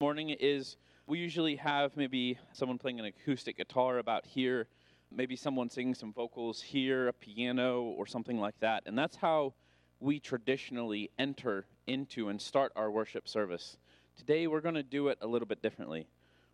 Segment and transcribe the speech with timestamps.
[0.00, 0.76] morning is
[1.08, 4.68] we usually have maybe someone playing an acoustic guitar about here,
[5.10, 8.84] maybe someone singing some vocals here, a piano, or something like that.
[8.86, 9.54] And that's how
[9.98, 13.76] we traditionally enter into and start our worship service.
[14.16, 16.06] Today, we're going to do it a little bit differently.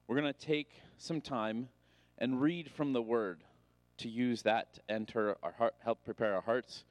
[0.09, 1.69] We're going to take some time
[2.17, 3.45] and read from the Word
[3.99, 6.85] to use that to enter our heart, help prepare our hearts,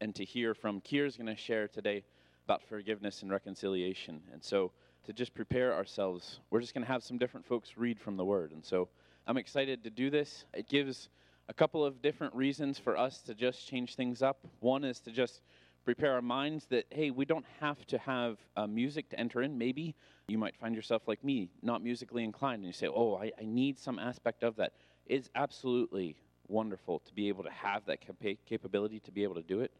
[0.00, 2.02] and to hear from Kier's going to share today
[2.44, 4.20] about forgiveness and reconciliation.
[4.32, 4.72] And so,
[5.04, 8.24] to just prepare ourselves, we're just going to have some different folks read from the
[8.24, 8.52] Word.
[8.52, 8.88] And so,
[9.26, 10.46] I'm excited to do this.
[10.52, 11.08] It gives
[11.48, 14.38] a couple of different reasons for us to just change things up.
[14.58, 15.42] One is to just
[15.84, 19.56] prepare our minds that, hey, we don't have to have uh, music to enter in.
[19.56, 19.94] Maybe
[20.26, 23.44] you might find yourself like me, not musically inclined, and you say, oh, I, I
[23.44, 24.72] need some aspect of that.
[25.06, 26.16] It's absolutely
[26.48, 29.72] wonderful to be able to have that capa- capability to be able to do it.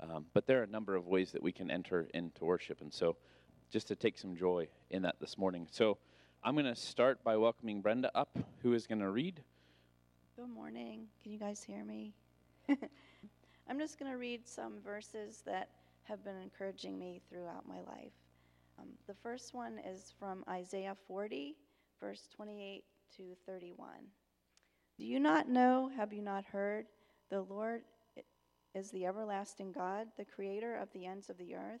[0.00, 2.80] Um, but there are a number of ways that we can enter into worship.
[2.80, 3.16] And so
[3.70, 5.66] just to take some joy in that this morning.
[5.70, 5.98] So
[6.42, 9.42] I'm going to start by welcoming Brenda up, who is going to read.
[10.36, 11.06] Good morning.
[11.22, 12.14] Can you guys hear me?
[12.68, 15.68] I'm just going to read some verses that
[16.04, 18.12] have been encouraging me throughout my life.
[18.78, 21.54] Um, the first one is from Isaiah 40,
[22.00, 22.82] verse 28
[23.16, 23.88] to 31.
[24.98, 26.86] Do you not know, have you not heard?
[27.30, 27.82] The Lord
[28.74, 31.80] is the everlasting God, the creator of the ends of the earth.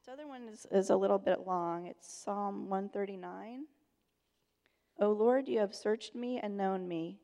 [0.00, 1.84] This other one is, is a little bit long.
[1.84, 3.66] It's Psalm 139.
[4.98, 7.18] O Lord, you have searched me and known me.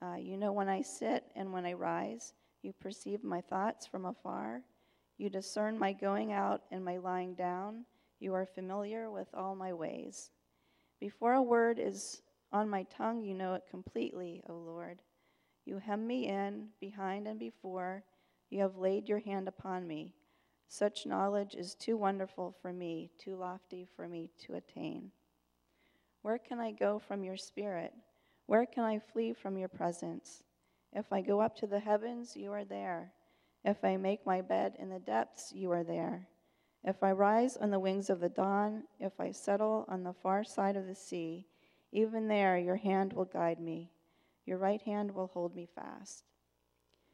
[0.00, 2.34] Uh, you know when I sit and when I rise.
[2.62, 4.62] You perceive my thoughts from afar.
[5.18, 7.84] You discern my going out and my lying down.
[8.20, 10.30] You are familiar with all my ways.
[11.00, 12.22] Before a word is
[12.52, 15.00] on my tongue, you know it completely, O Lord.
[15.66, 18.04] You hem me in, behind and before.
[18.50, 20.14] You have laid your hand upon me.
[20.72, 25.10] Such knowledge is too wonderful for me, too lofty for me to attain.
[26.22, 27.92] Where can I go from your spirit?
[28.46, 30.44] Where can I flee from your presence?
[30.92, 33.10] If I go up to the heavens, you are there.
[33.64, 36.28] If I make my bed in the depths, you are there.
[36.84, 40.44] If I rise on the wings of the dawn, if I settle on the far
[40.44, 41.48] side of the sea,
[41.90, 43.90] even there your hand will guide me.
[44.46, 46.29] Your right hand will hold me fast.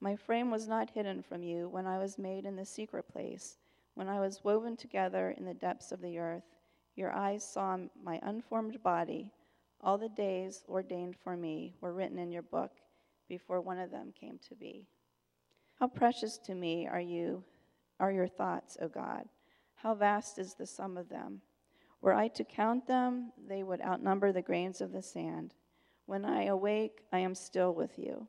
[0.00, 3.58] My frame was not hidden from you when I was made in the secret place,
[3.94, 6.44] when I was woven together in the depths of the earth.
[6.94, 9.32] Your eyes saw my unformed body.
[9.80, 12.72] All the days ordained for me were written in your book
[13.28, 14.86] before one of them came to be.
[15.78, 17.44] How precious to me are you,
[18.00, 19.28] are your thoughts, O God.
[19.74, 21.40] How vast is the sum of them.
[22.00, 25.54] Were I to count them, they would outnumber the grains of the sand.
[26.06, 28.28] When I awake, I am still with you.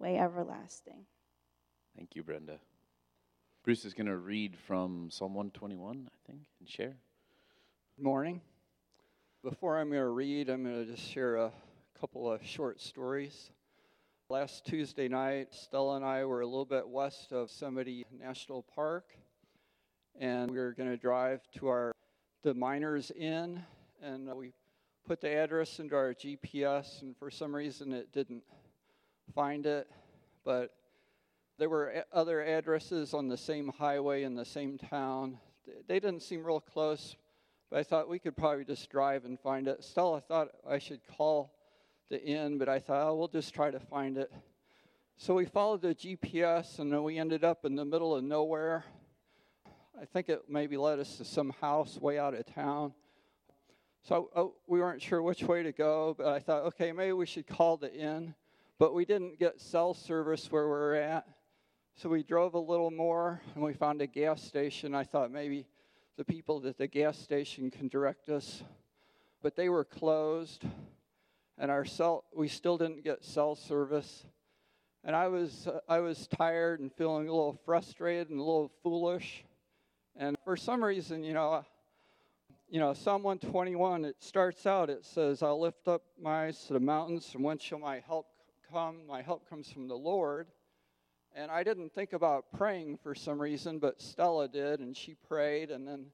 [0.00, 1.04] way everlasting.
[1.94, 2.58] Thank you, Brenda.
[3.62, 6.96] Bruce is going to read from Psalm 121, I think, and share.
[7.96, 8.40] Good morning.
[9.44, 11.52] Before I'm going to read, I'm going to just share a
[12.00, 13.50] couple of short stories.
[14.30, 19.04] Last Tuesday night, Stella and I were a little bit west of Yosemite National Park,
[20.18, 21.92] and we were going to drive to our
[22.42, 23.62] the Miners Inn,
[24.02, 24.54] and we
[25.06, 28.42] put the address into our GPS, and for some reason it didn't
[29.34, 29.88] find it,
[30.44, 30.74] but
[31.58, 35.38] there were other addresses on the same highway in the same town.
[35.86, 37.16] They didn't seem real close,
[37.70, 39.84] but I thought we could probably just drive and find it.
[39.84, 41.52] Still, I thought I should call
[42.08, 44.32] the inn, but I thought, oh, we'll just try to find it.
[45.16, 48.84] So we followed the GPS, and then we ended up in the middle of nowhere.
[50.00, 52.94] I think it maybe led us to some house way out of town.
[54.02, 57.26] So oh, we weren't sure which way to go, but I thought, okay, maybe we
[57.26, 58.34] should call the inn.
[58.80, 61.26] But we didn't get cell service where we were at.
[61.96, 64.94] So we drove a little more and we found a gas station.
[64.94, 65.66] I thought maybe
[66.16, 68.62] the people at the gas station can direct us.
[69.42, 70.64] But they were closed
[71.58, 74.24] and our cell we still didn't get cell service.
[75.04, 78.72] And I was uh, I was tired and feeling a little frustrated and a little
[78.82, 79.44] foolish.
[80.16, 81.66] And for some reason, you know,
[82.70, 86.72] you know, Psalm 121, it starts out, it says, I'll lift up my eyes to
[86.72, 88.29] the mountains, from whence shall my help
[88.72, 89.06] come?
[89.08, 90.46] My help comes from the Lord.
[91.34, 95.70] And I didn't think about praying for some reason, but Stella did, and she prayed.
[95.70, 96.06] And then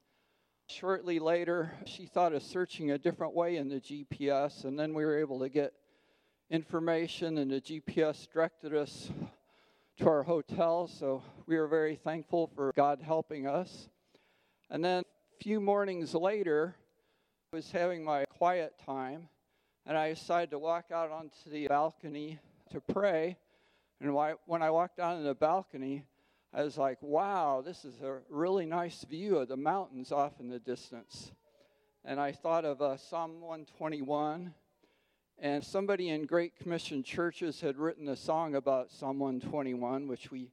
[0.66, 5.04] shortly later, she thought of searching a different way in the GPS, and then we
[5.04, 5.72] were able to get
[6.50, 9.10] information, and the GPS directed us
[9.98, 10.86] to our hotel.
[10.86, 13.88] So we were very thankful for God helping us.
[14.70, 16.74] And then a few mornings later,
[17.52, 19.28] I was having my quiet time,
[19.86, 22.40] and I decided to walk out onto the balcony
[22.72, 23.36] to pray.
[24.00, 24.14] And
[24.46, 26.04] when I walked out on the balcony,
[26.52, 30.48] I was like, wow, this is a really nice view of the mountains off in
[30.48, 31.30] the distance.
[32.04, 34.52] And I thought of uh, Psalm 121.
[35.38, 40.50] And somebody in Great Commission churches had written a song about Psalm 121, which we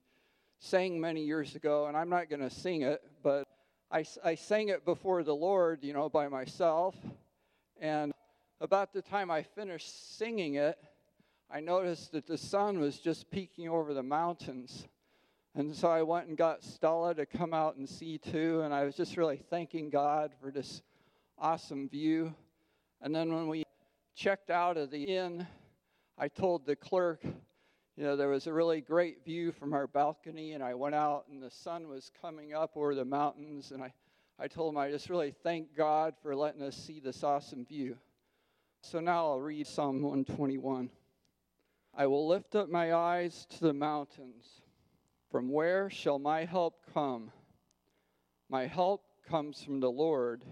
[0.59, 1.87] sang many years ago.
[1.87, 3.47] And I'm not going to sing it, but
[3.89, 6.95] I, I sang it before the Lord, you know, by myself.
[7.79, 8.12] And
[8.61, 10.77] about the time I finished singing it,
[11.49, 14.87] I noticed that the sun was just peeking over the mountains.
[15.55, 18.61] And so I went and got Stella to come out and see too.
[18.61, 20.81] And I was just really thanking God for this
[21.37, 22.33] awesome view.
[23.01, 23.63] And then when we
[24.15, 25.45] checked out of the inn,
[26.17, 30.53] I told the clerk, you know, there was a really great view from our balcony,
[30.53, 33.93] and I went out, and the sun was coming up over the mountains, and I,
[34.39, 37.97] I told him I just really thank God for letting us see this awesome view.
[38.85, 40.89] So now I'll read Psalm 121.
[41.95, 44.61] I will lift up my eyes to the mountains.
[45.31, 47.31] From where shall my help come?
[48.49, 50.43] My help comes from the Lord,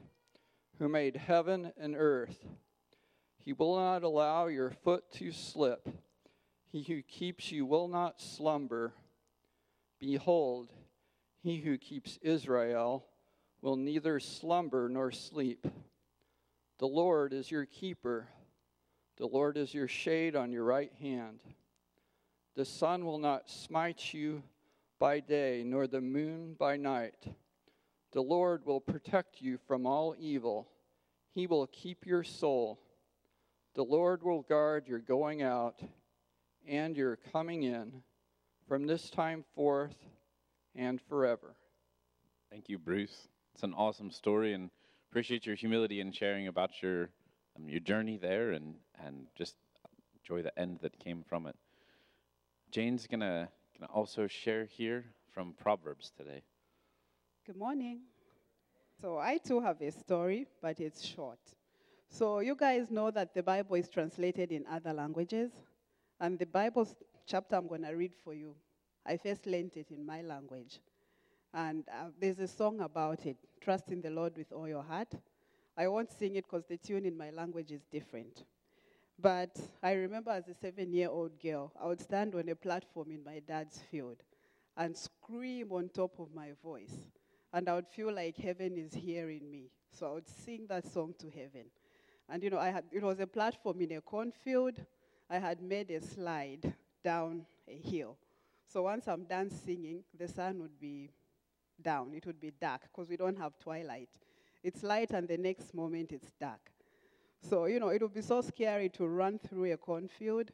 [0.79, 2.47] who made heaven and earth.
[3.37, 5.89] He will not allow your foot to slip.
[6.71, 8.93] He who keeps you will not slumber.
[9.99, 10.71] Behold,
[11.43, 13.05] he who keeps Israel
[13.61, 15.67] will neither slumber nor sleep.
[16.81, 18.27] The Lord is your keeper.
[19.17, 21.41] The Lord is your shade on your right hand.
[22.55, 24.41] The sun will not smite you
[24.97, 27.27] by day, nor the moon by night.
[28.13, 30.69] The Lord will protect you from all evil.
[31.35, 32.79] He will keep your soul.
[33.75, 35.79] The Lord will guard your going out
[36.67, 38.01] and your coming in
[38.67, 39.97] from this time forth
[40.75, 41.55] and forever.
[42.49, 43.27] Thank you, Bruce.
[43.53, 44.71] It's an awesome story, and
[45.11, 47.09] appreciate your humility in sharing about your
[47.57, 48.75] um, your journey there, and
[49.05, 49.55] and just
[50.19, 51.55] enjoy the end that came from it.
[52.71, 56.43] Jane's gonna gonna also share here from Proverbs today.
[57.45, 58.01] Good morning.
[59.01, 61.39] So I too have a story, but it's short.
[62.09, 65.51] So you guys know that the Bible is translated in other languages.
[66.19, 66.87] And the Bible
[67.25, 68.55] chapter I'm going to read for you,
[69.05, 70.79] I first learned it in my language.
[71.53, 75.13] And uh, there's a song about it Trust in the Lord with all your heart.
[75.77, 78.43] I won't sing it because the tune in my language is different.
[79.19, 83.11] But I remember as a seven year old girl, I would stand on a platform
[83.11, 84.17] in my dad's field
[84.77, 86.95] and scream on top of my voice.
[87.53, 89.69] And I would feel like heaven is hearing me.
[89.91, 91.65] So I would sing that song to heaven.
[92.29, 94.75] And you know, I had, it was a platform in a cornfield.
[95.29, 98.17] I had made a slide down a hill.
[98.67, 101.09] So once I'm done singing, the sun would be
[101.83, 102.13] down.
[102.13, 104.09] It would be dark because we don't have twilight.
[104.63, 106.71] It's light, and the next moment it's dark.
[107.41, 110.51] So, you know, it would be so scary to run through a cornfield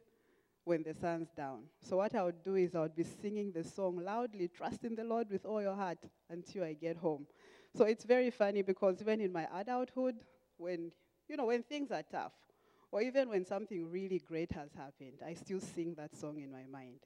[0.63, 1.63] when the sun's down.
[1.81, 4.95] So, what I would do is I would be singing the song loudly, trust in
[4.95, 7.27] the Lord with all your heart until I get home.
[7.75, 10.15] So, it's very funny because even in my adulthood,
[10.57, 10.91] when,
[11.29, 12.33] you know, when things are tough,
[12.91, 16.65] or even when something really great has happened, I still sing that song in my
[16.71, 16.99] mind.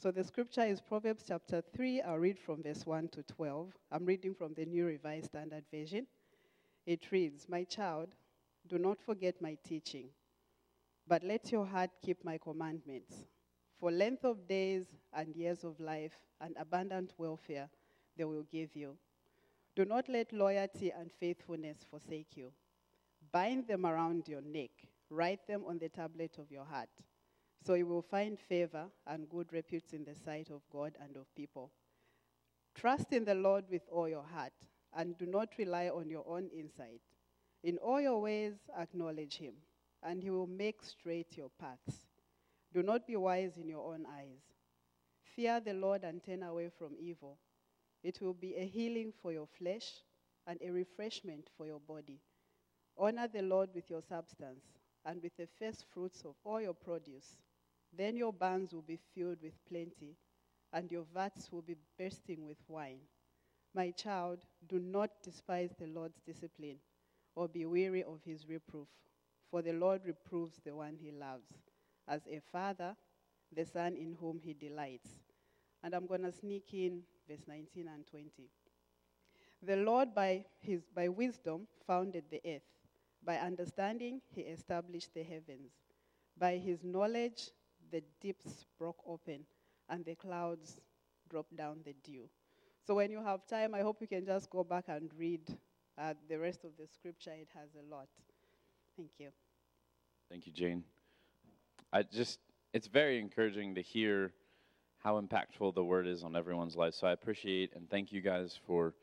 [0.00, 2.02] So the scripture is Proverbs chapter 3.
[2.02, 3.72] I'll read from verse 1 to 12.
[3.90, 6.06] I'm reading from the New Revised Standard Version.
[6.86, 8.14] It reads My child,
[8.68, 10.10] do not forget my teaching,
[11.08, 13.26] but let your heart keep my commandments.
[13.80, 17.68] For length of days and years of life and abundant welfare
[18.16, 18.96] they will give you.
[19.74, 22.52] Do not let loyalty and faithfulness forsake you.
[23.32, 24.70] Bind them around your neck
[25.10, 26.90] Write them on the tablet of your heart.
[27.64, 31.34] So you will find favor and good repute in the sight of God and of
[31.34, 31.70] people.
[32.74, 34.52] Trust in the Lord with all your heart,
[34.96, 37.02] and do not rely on your own insight.
[37.64, 39.54] In all your ways, acknowledge him,
[40.02, 42.06] and he will make straight your paths.
[42.72, 44.42] Do not be wise in your own eyes.
[45.34, 47.38] Fear the Lord and turn away from evil.
[48.02, 50.02] It will be a healing for your flesh
[50.46, 52.20] and a refreshment for your body.
[52.96, 54.64] Honor the Lord with your substance
[55.04, 57.36] and with the first fruits of all your produce.
[57.96, 60.16] Then your barns will be filled with plenty,
[60.72, 63.00] and your vats will be bursting with wine.
[63.74, 66.78] My child, do not despise the Lord's discipline
[67.34, 68.88] or be weary of his reproof,
[69.50, 71.48] for the Lord reproves the one he loves,
[72.06, 72.96] as a father,
[73.52, 75.10] the son in whom he delights.
[75.82, 78.50] And I'm going to sneak in verse 19 and 20.
[79.62, 82.62] The Lord, by, his, by wisdom, founded the earth.
[83.24, 85.72] By understanding, he established the heavens.
[86.36, 87.50] By his knowledge,
[87.90, 89.40] the deeps broke open,
[89.88, 90.80] and the clouds
[91.28, 92.28] dropped down the dew.
[92.86, 95.42] So when you have time, I hope you can just go back and read
[95.98, 97.32] uh, the rest of the scripture.
[97.32, 98.08] It has a lot.
[98.96, 99.30] Thank you.
[100.30, 100.84] Thank you, Jane.
[101.92, 102.38] I just,
[102.72, 104.32] it's very encouraging to hear
[104.98, 106.94] how impactful the word is on everyone's life.
[106.94, 108.94] So I appreciate and thank you guys for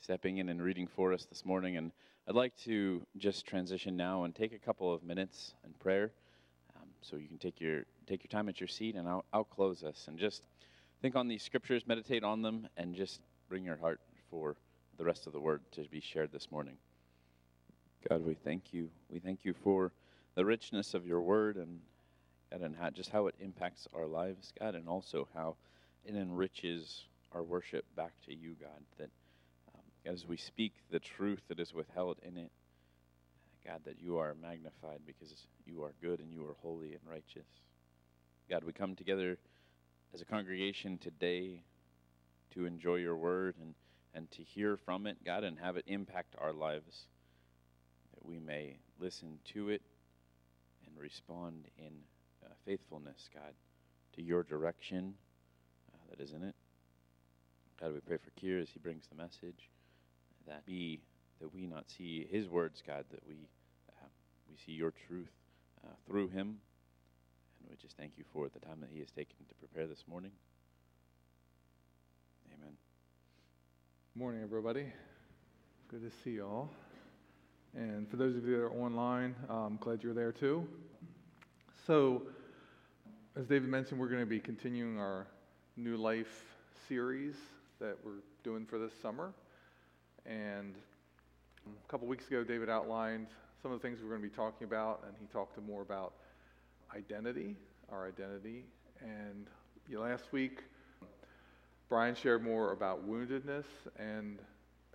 [0.00, 1.76] stepping in and reading for us this morning.
[1.76, 1.92] And
[2.28, 6.12] I'd like to just transition now and take a couple of minutes in prayer.
[6.76, 9.44] Um, so you can take your take your time at your seat, and I'll, I'll
[9.44, 10.42] close us and just
[11.02, 14.00] think on these scriptures, meditate on them, and just bring your heart
[14.30, 14.56] for
[14.96, 16.76] the rest of the word to be shared this morning.
[18.08, 18.88] God, we thank you.
[19.10, 19.92] We thank you for
[20.34, 21.80] the richness of your word and
[22.50, 25.56] and how, just how it impacts our lives, God, and also how
[26.06, 28.80] it enriches our worship back to you, God.
[28.96, 29.10] That
[29.74, 32.50] um, as we speak the truth that is withheld in it,
[33.66, 37.46] God, that you are magnified because you are good and you are holy and righteous.
[38.48, 39.36] God, we come together
[40.14, 41.62] as a congregation today
[42.54, 43.74] to enjoy your word and,
[44.14, 47.08] and to hear from it, God, and have it impact our lives,
[48.14, 49.82] that we may listen to it
[50.86, 51.92] and respond in
[52.42, 53.52] uh, faithfulness, God,
[54.14, 55.12] to your direction
[55.92, 56.54] uh, that is in it.
[57.78, 59.68] God, we pray for Kier as he brings the message,
[60.46, 61.00] that we
[61.40, 63.46] that we not see his words, God, that we
[63.90, 64.06] uh,
[64.50, 65.28] we see your truth
[65.84, 66.60] uh, through him,
[67.68, 70.30] we just thank you for the time that he has taken to prepare this morning.
[72.54, 72.72] Amen.
[74.14, 74.86] Morning, everybody.
[75.90, 76.70] Good to see you all.
[77.76, 80.66] And for those of you that are online, I'm glad you're there too.
[81.86, 82.22] So,
[83.36, 85.26] as David mentioned, we're going to be continuing our
[85.76, 86.44] New Life
[86.88, 87.34] series
[87.80, 89.34] that we're doing for this summer.
[90.24, 90.74] And
[91.66, 93.26] a couple weeks ago, David outlined
[93.62, 96.14] some of the things we're going to be talking about, and he talked more about
[96.94, 97.56] identity,
[97.90, 98.64] our identity.
[99.00, 99.46] And
[99.90, 100.62] last week,
[101.88, 103.64] Brian shared more about woundedness.
[103.98, 104.38] And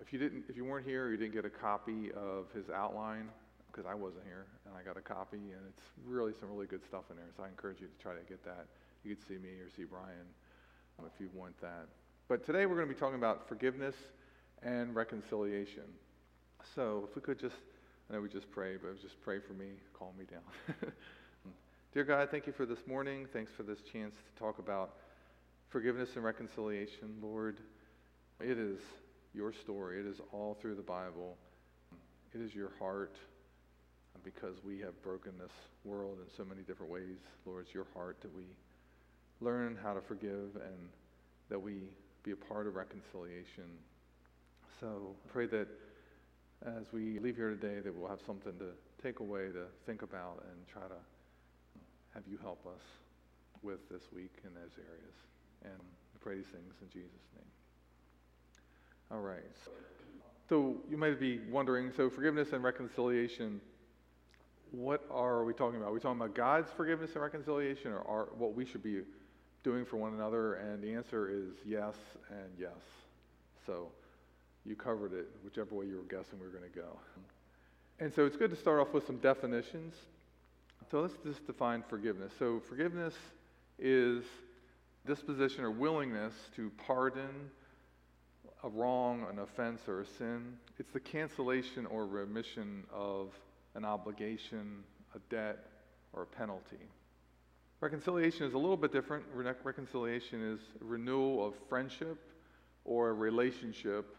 [0.00, 3.28] if you didn't, if you weren't here, you didn't get a copy of his outline
[3.70, 6.84] because I wasn't here, and I got a copy, and it's really some really good
[6.84, 7.26] stuff in there.
[7.36, 8.66] So I encourage you to try to get that.
[9.02, 10.28] You could see me or see Brian
[10.98, 11.88] um, if you want that.
[12.28, 13.96] But today we're going to be talking about forgiveness
[14.62, 15.82] and reconciliation.
[16.74, 17.56] So if we could just,
[18.08, 20.92] I know we just pray, but just pray for me, calm me down.
[21.94, 23.24] Dear God, thank you for this morning.
[23.32, 24.96] Thanks for this chance to talk about
[25.68, 27.18] forgiveness and reconciliation.
[27.22, 27.60] Lord,
[28.40, 28.80] it is
[29.32, 30.00] your story.
[30.00, 31.36] It is all through the Bible.
[32.34, 33.14] It is your heart
[34.24, 35.52] because we have broken this
[35.84, 37.20] world in so many different ways.
[37.46, 38.42] Lord, it's your heart that we
[39.40, 40.88] learn how to forgive and
[41.48, 41.74] that we
[42.24, 43.70] be a part of reconciliation.
[44.80, 45.68] So I pray that
[46.66, 48.70] as we leave here today that we'll have something to
[49.00, 50.96] take away to think about and try to
[52.14, 52.82] have you help us
[53.62, 55.14] with this week in those areas.
[55.64, 57.44] And we pray these things in Jesus' name.
[59.10, 59.42] All right.
[60.48, 63.60] So you might be wondering, so forgiveness and reconciliation
[64.74, 65.90] what are we talking about?
[65.90, 69.02] Are we talking about God's forgiveness and reconciliation or our, what we should be
[69.62, 70.54] doing for one another?
[70.54, 71.94] And the answer is yes
[72.30, 72.72] and yes.
[73.66, 73.88] So
[74.64, 76.98] you covered it, whichever way you were guessing we were going to go.
[78.00, 79.94] And so it's good to start off with some definitions.
[80.90, 82.32] So let's just define forgiveness.
[82.38, 83.14] So forgiveness
[83.78, 84.24] is
[85.06, 87.50] disposition or willingness to pardon
[88.62, 90.56] a wrong, an offense, or a sin.
[90.78, 93.32] It's the cancellation or remission of
[93.74, 94.82] an obligation,
[95.14, 95.58] a debt,
[96.12, 96.88] or a penalty.
[97.80, 99.24] Reconciliation is a little bit different.
[99.34, 102.18] Re- reconciliation is renewal of friendship
[102.84, 104.16] or a relationship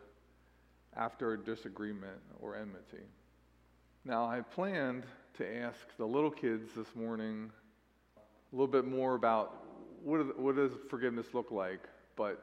[0.96, 3.04] after a disagreement or enmity.
[4.04, 5.04] Now, I planned
[5.38, 7.52] to ask the little kids this morning
[8.18, 9.66] a little bit more about
[10.04, 11.82] what, what does forgiveness look like,
[12.16, 12.42] but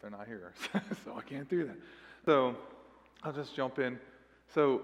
[0.00, 0.52] they're not here,
[1.04, 1.76] so I can't do that.
[2.24, 2.56] So
[3.22, 3.98] I'll just jump in.
[4.54, 4.82] So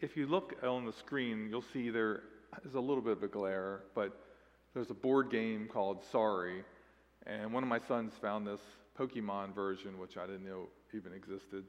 [0.00, 2.22] if you look on the screen, you'll see there
[2.64, 4.16] is a little bit of a glare, but
[4.74, 6.62] there's a board game called Sorry,
[7.26, 8.60] and one of my sons found this
[8.98, 11.64] Pokemon version, which I didn't know even existed.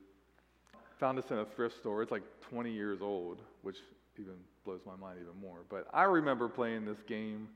[0.99, 2.01] Found this in a thrift store.
[2.01, 3.77] It's like 20 years old, which
[4.19, 5.59] even blows my mind even more.
[5.69, 7.47] But I remember playing this game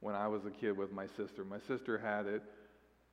[0.00, 1.44] when I was a kid with my sister.
[1.44, 2.42] My sister had it,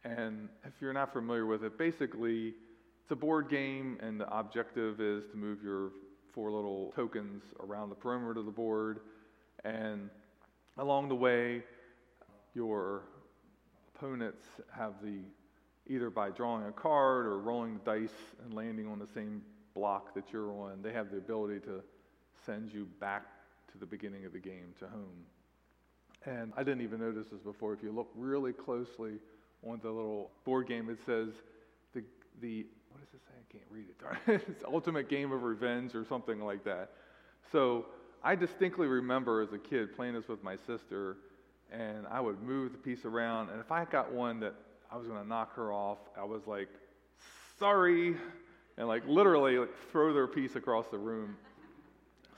[0.04, 2.54] and if you're not familiar with it, basically
[3.02, 5.92] it's a board game, and the objective is to move your
[6.34, 9.00] four little tokens around the perimeter of the board,
[9.64, 10.10] and
[10.78, 11.64] along the way,
[12.54, 13.04] your
[13.96, 14.46] opponents
[14.76, 15.20] have the
[15.88, 19.42] either by drawing a card or rolling the dice and landing on the same
[19.74, 21.82] block that you're on, they have the ability to
[22.46, 23.24] send you back
[23.72, 25.26] to the beginning of the game, to home.
[26.26, 27.74] And I didn't even notice this before.
[27.74, 29.14] If you look really closely
[29.68, 31.30] on the little board game, it says
[31.94, 32.04] the,
[32.42, 33.34] the what does it say?
[33.38, 34.48] I can't read it.
[34.50, 36.92] it's Ultimate Game of Revenge or something like that.
[37.52, 37.88] So
[38.24, 41.18] I distinctly remember as a kid playing this with my sister,
[41.72, 44.54] and I would move the piece around, and if I got one that
[44.92, 46.70] I was going to knock her off, I was like,
[47.60, 48.16] sorry,
[48.78, 51.36] and like literally like throw their piece across the room.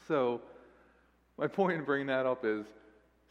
[0.07, 0.41] So
[1.37, 2.65] my point in bringing that up is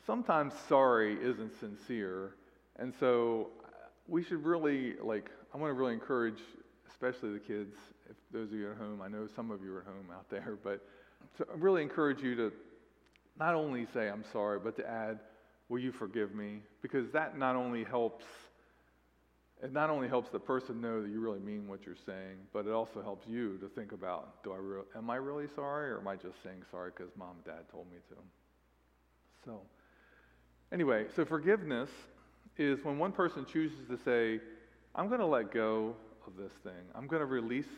[0.06, 2.34] sometimes sorry isn't sincere.
[2.76, 3.68] And so uh,
[4.08, 6.40] we should really, like, I want to really encourage,
[6.90, 7.74] especially the kids,
[8.10, 10.28] if those of you at home, I know some of you are at home out
[10.30, 10.84] there, but
[11.38, 12.52] to really encourage you to
[13.38, 15.18] not only say, I'm sorry, but to add,
[15.68, 16.60] Will you forgive me?
[16.82, 18.24] Because that not only helps.
[19.64, 22.66] It not only helps the person know that you really mean what you're saying, but
[22.66, 25.98] it also helps you to think about, do I re- am I really sorry or
[25.98, 28.16] am I just saying sorry because mom and dad told me to?
[29.44, 29.60] So,
[30.74, 31.88] Anyway, so forgiveness
[32.58, 34.40] is when one person chooses to say,
[34.96, 35.94] I'm going to let go
[36.26, 36.72] of this thing.
[36.96, 37.68] I'm going to release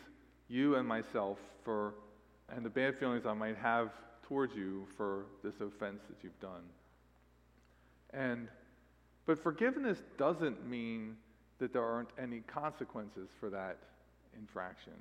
[0.48, 1.92] you and myself for
[2.48, 3.90] and the bad feelings I might have
[4.22, 6.62] towards you for this offense that you've done.
[8.14, 8.48] And
[9.26, 11.16] but forgiveness doesn't mean
[11.58, 13.78] that there aren't any consequences for that
[14.38, 14.92] infraction.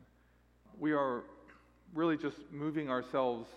[0.79, 1.23] We are
[1.93, 3.49] really just moving ourselves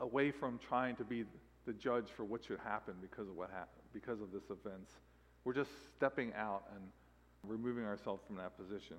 [0.00, 1.24] away from trying to be
[1.66, 4.90] the judge for what should happen because of what happened, because of this offense.
[5.44, 6.82] We're just stepping out and
[7.44, 8.96] removing ourselves from that position.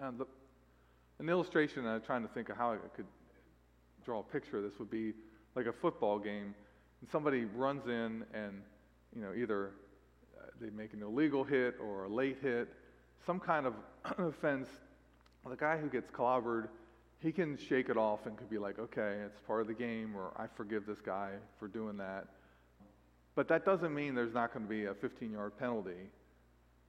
[0.00, 0.26] And the,
[1.18, 3.06] an illustration, I'm trying to think of how I could
[4.04, 5.12] draw a picture of this, would be
[5.54, 6.54] like a football game,
[7.00, 8.62] and somebody runs in and,
[9.14, 9.70] you know, either
[10.60, 12.68] they make an illegal hit or a late hit,
[13.26, 13.74] some kind of
[14.18, 14.68] offense.
[15.48, 16.68] The guy who gets clobbered
[17.20, 20.14] he can shake it off and could be like, okay, it's part of the game,
[20.16, 22.26] or I forgive this guy for doing that.
[23.34, 26.10] But that doesn't mean there's not going to be a 15 yard penalty,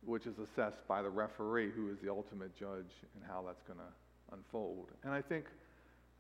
[0.05, 3.79] which is assessed by the referee, who is the ultimate judge in how that's going
[3.79, 4.87] to unfold.
[5.03, 5.45] And I think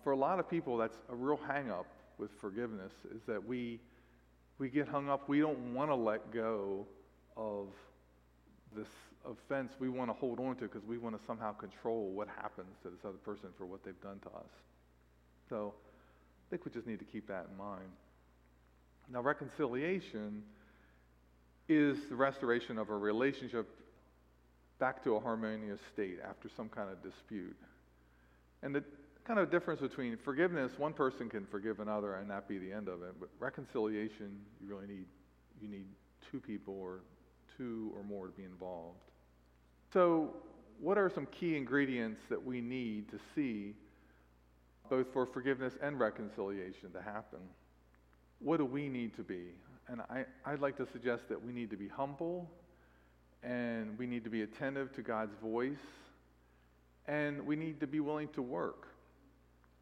[0.03, 1.85] for a lot of people, that's a real hang up
[2.17, 3.79] with forgiveness, is that we,
[4.57, 5.29] we get hung up.
[5.29, 6.87] We don't want to let go
[7.39, 7.67] of
[8.75, 8.87] this
[9.25, 12.75] offense we want to hold on to because we want to somehow control what happens
[12.83, 14.49] to this other person for what they've done to us.
[15.49, 17.89] So I think we just need to keep that in mind.
[19.11, 20.43] Now, reconciliation
[21.67, 23.67] is the restoration of a relationship
[24.79, 27.55] back to a harmonious state after some kind of dispute.
[28.61, 28.83] And the
[29.25, 32.87] kind of difference between forgiveness, one person can forgive another and that be the end
[32.87, 35.05] of it, but reconciliation, you really need
[35.61, 35.85] you need
[36.31, 37.01] two people or
[37.59, 38.97] two or more to be involved.
[39.93, 40.33] So,
[40.79, 43.75] what are some key ingredients that we need to see
[44.89, 47.39] both for forgiveness and reconciliation to happen?
[48.39, 49.47] What do we need to be?
[49.89, 52.49] And I, I'd like to suggest that we need to be humble
[53.43, 55.77] and we need to be attentive to God's voice
[57.07, 58.87] and we need to be willing to work,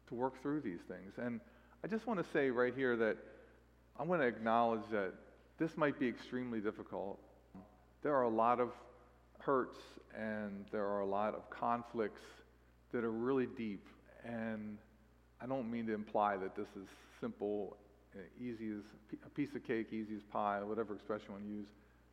[0.08, 1.12] to work through these things.
[1.18, 1.40] And
[1.84, 3.18] I just want to say right here that
[3.98, 5.12] I want to acknowledge that
[5.58, 7.20] this might be extremely difficult.
[8.02, 8.72] There are a lot of
[9.40, 9.78] hurts
[10.16, 12.22] and there are a lot of conflicts
[12.92, 13.86] that are really deep.
[14.24, 14.78] And
[15.40, 16.88] I don't mean to imply that this is
[17.20, 17.76] simple,
[18.14, 18.84] uh, easy as
[19.24, 21.66] a piece of cake, easy as pie, whatever expression you want to use.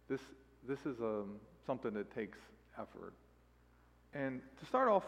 [0.10, 0.22] This,
[0.68, 2.38] this is um, something that takes
[2.80, 3.14] effort.
[4.14, 5.04] And to start off,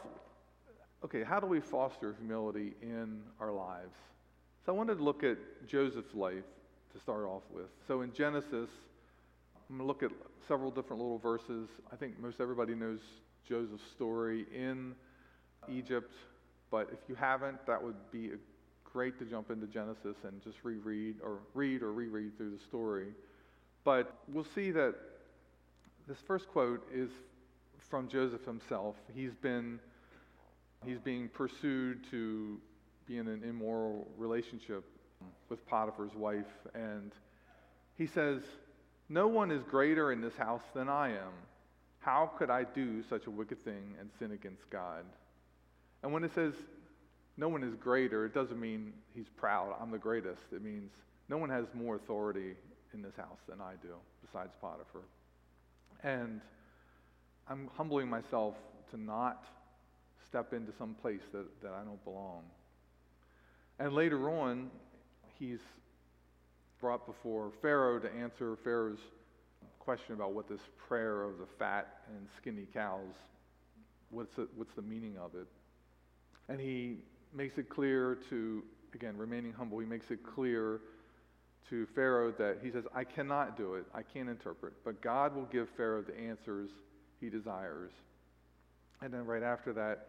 [1.03, 3.95] okay, how do we foster humility in our lives?
[4.65, 5.37] So I wanted to look at
[5.67, 6.43] Joseph's life
[6.93, 7.67] to start off with.
[7.87, 8.69] So in Genesis,
[9.69, 10.11] I'm going to look at
[10.47, 11.67] several different little verses.
[11.91, 12.99] I think most everybody knows
[13.47, 14.95] Joseph's story in
[15.69, 16.13] Egypt,
[16.71, 18.31] but if you haven't, that would be
[18.85, 23.07] great to jump into Genesis and just reread or read or reread through the story.
[23.83, 24.95] But we'll see that
[26.07, 27.09] this first quote is
[27.89, 28.95] from Joseph himself.
[29.13, 29.79] He's been
[30.85, 32.59] he's being pursued to
[33.05, 34.85] be in an immoral relationship
[35.49, 37.11] with Potiphar's wife and
[37.97, 38.43] he says,
[39.09, 41.33] "No one is greater in this house than I am.
[41.99, 45.05] How could I do such a wicked thing and sin against God?"
[46.03, 46.53] And when it says
[47.37, 50.41] no one is greater, it doesn't mean he's proud, I'm the greatest.
[50.51, 50.91] It means
[51.29, 52.55] no one has more authority
[52.93, 55.01] in this house than I do, besides Potiphar.
[56.03, 56.41] And
[57.47, 58.55] I'm humbling myself
[58.91, 59.45] to not
[60.27, 62.43] step into some place that, that I don't belong.
[63.79, 64.71] And later on,
[65.37, 65.59] he's
[66.79, 68.99] brought before Pharaoh to answer Pharaoh's
[69.79, 73.13] question about what this prayer of the fat and skinny cows,
[74.09, 75.47] what's what's the meaning of it.
[76.49, 76.97] And he
[77.33, 78.63] makes it clear to,
[78.93, 80.81] again, remaining humble, he makes it clear
[81.69, 85.45] to Pharaoh that he says, I cannot do it, I can't interpret, but God will
[85.45, 86.69] give Pharaoh the answers
[87.19, 87.91] he desires.
[89.01, 90.07] And then right after that,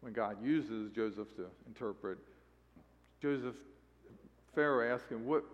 [0.00, 2.18] when God uses Joseph to interpret,
[3.22, 3.54] Joseph,
[4.54, 5.44] Pharaoh asks him, what,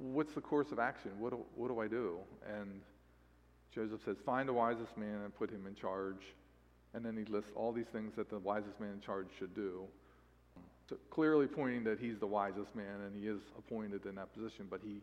[0.00, 1.12] What's the course of action?
[1.18, 2.18] What do, what do I do?
[2.46, 2.80] And
[3.74, 6.22] Joseph says, Find the wisest man and put him in charge.
[6.94, 9.84] And then he lists all these things that the wisest man in charge should do.
[10.88, 14.66] So clearly pointing that he's the wisest man and he is appointed in that position,
[14.68, 15.00] but he,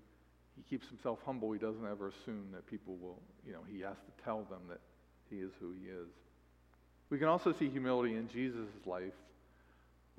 [0.56, 1.52] he keeps himself humble.
[1.52, 4.82] He doesn't ever assume that people will, you know, he has to tell them that
[5.32, 6.08] he is who he is.
[7.10, 9.14] We can also see humility in Jesus' life.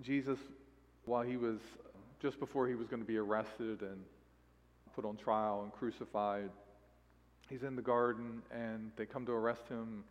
[0.03, 0.39] Jesus,
[1.05, 1.59] while he was
[2.21, 4.01] just before he was going to be arrested and
[5.01, 6.51] put on trial and crucified,
[7.49, 10.05] he's in the garden and they come to arrest him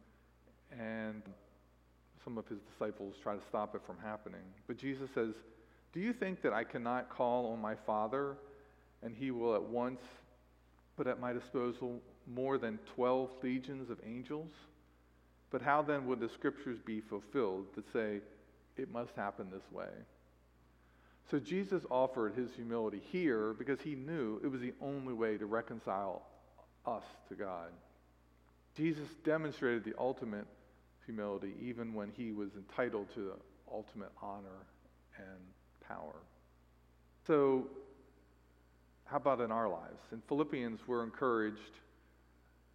[0.72, 1.22] and
[2.24, 4.42] some of his disciples try to stop it from happening.
[4.68, 5.34] But Jesus says,
[5.94, 8.36] Do you think that I cannot call on my Father
[9.04, 10.02] and he will at once
[10.98, 14.52] put at my disposal more than 12 legions of angels?
[15.52, 18.22] But how then would the scriptures be fulfilled that say
[18.76, 19.90] it must happen this way?
[21.30, 25.46] So Jesus offered his humility here because he knew it was the only way to
[25.46, 26.24] reconcile
[26.86, 27.70] us to God.
[28.76, 30.46] Jesus demonstrated the ultimate
[31.06, 33.36] humility even when he was entitled to the
[33.72, 34.66] ultimate honor
[35.18, 35.40] and
[35.88, 36.16] power.
[37.28, 37.68] So,
[39.06, 40.00] how about in our lives?
[40.12, 41.74] In Philippians, we're encouraged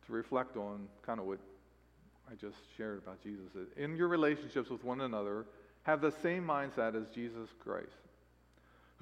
[0.07, 1.39] to reflect on kind of what
[2.31, 3.47] I just shared about Jesus.
[3.77, 5.47] In your relationships with one another,
[5.83, 7.89] have the same mindset as Jesus Christ,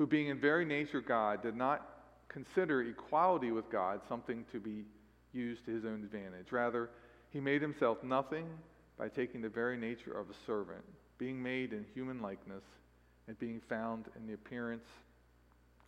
[0.03, 1.87] who, being in very nature God, did not
[2.27, 4.85] consider equality with God something to be
[5.33, 6.51] used to his own advantage.
[6.51, 6.91] Rather,
[7.31, 8.49] he made himself nothing
[8.99, 10.83] by taking the very nature of a servant,
[11.19, 12.65] being made in human likeness,
[13.29, 14.89] and being found in the appearance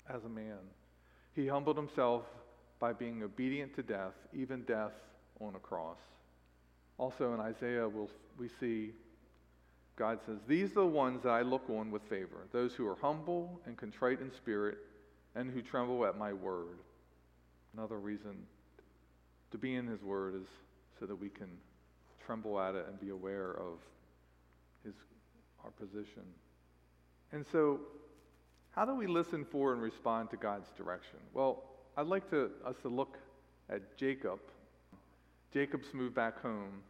[0.08, 0.60] as a man.
[1.34, 2.22] He humbled himself
[2.78, 4.92] by being obedient to death, even death
[5.40, 5.98] on a cross.
[6.98, 8.92] Also in Isaiah, we'll, we see
[9.96, 12.96] God says, These are the ones that I look on with favor, those who are
[12.96, 14.78] humble and contrite in spirit,
[15.34, 16.78] and who tremble at my word.
[17.76, 18.36] Another reason
[19.50, 20.46] to be in his word is
[20.98, 21.48] so that we can
[22.24, 23.78] tremble at it and be aware of
[24.84, 24.94] his,
[25.64, 26.22] our position.
[27.32, 27.80] And so,
[28.70, 31.18] how do we listen for and respond to God's direction?
[31.32, 31.62] Well,
[31.96, 33.18] I'd like to, us to look
[33.70, 34.40] at Jacob.
[35.52, 36.82] Jacob's moved back home.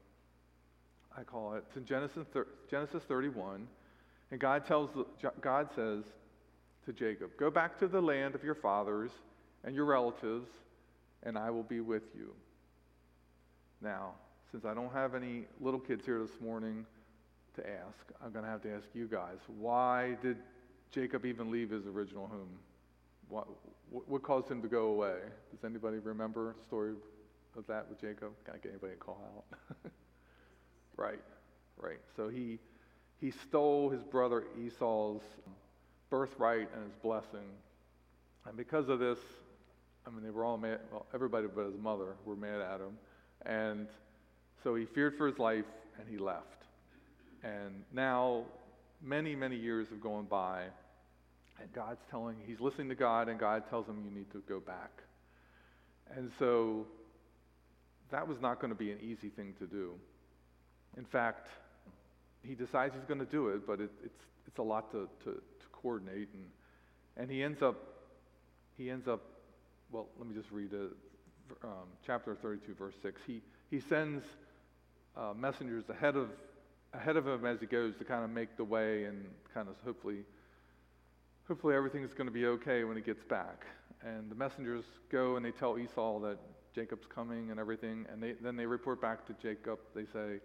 [1.17, 1.65] I call it.
[1.77, 2.27] In Genesis,
[2.71, 3.67] Genesis 31.
[4.31, 4.91] And God, tells,
[5.41, 6.05] God says
[6.87, 9.11] to Jacob, Go back to the land of your fathers
[9.65, 10.49] and your relatives,
[11.23, 12.33] and I will be with you.
[13.81, 14.13] Now,
[14.51, 16.87] since I don't have any little kids here this morning
[17.57, 20.37] to ask, I'm going to have to ask you guys why did
[20.91, 22.59] Jacob even leave his original home?
[23.29, 23.47] What,
[23.91, 25.19] what caused him to go away?
[25.51, 26.95] Does anybody remember the story
[27.57, 28.33] of that with Jacob?
[28.45, 29.93] Can I get anybody to call out?
[30.97, 31.23] right,
[31.77, 32.01] right.
[32.17, 32.59] So he,
[33.21, 35.23] he stole his brother Esau's
[36.11, 37.49] birthright and his blessing.
[38.47, 39.19] And because of this,
[40.07, 42.99] I mean, they were all mad, well, everybody but his mother were mad at him.
[43.47, 43.89] And
[44.63, 45.65] so he feared for his life
[45.99, 46.65] and he left.
[47.43, 48.45] And now,
[49.03, 50.63] many, many years have gone by,
[51.61, 54.61] and God's telling, he's listening to God, and God tells him, You need to go
[54.61, 54.91] back.
[56.17, 56.87] And so
[58.11, 59.93] that was not going to be an easy thing to do.
[60.97, 61.49] In fact,
[62.43, 65.33] he decides he's going to do it, but it, it's, it's a lot to, to,
[65.33, 66.29] to coordinate.
[66.35, 66.45] And,
[67.17, 67.77] and he ends up,
[68.77, 69.23] he ends up,
[69.91, 70.91] well, let me just read it,
[71.63, 73.21] um, chapter 32, verse 6.
[73.27, 74.25] He, he sends
[75.17, 76.29] uh, messengers ahead of,
[76.93, 79.75] ahead of him as he goes to kind of make the way and kind of
[79.85, 80.25] hopefully
[81.49, 83.67] hopefully everything's going to be okay when he gets back.
[84.03, 86.39] And the messengers go and they tell Esau that
[86.75, 88.07] Jacob's coming and everything.
[88.11, 89.79] And they, then they report back to Jacob.
[89.95, 90.41] They say,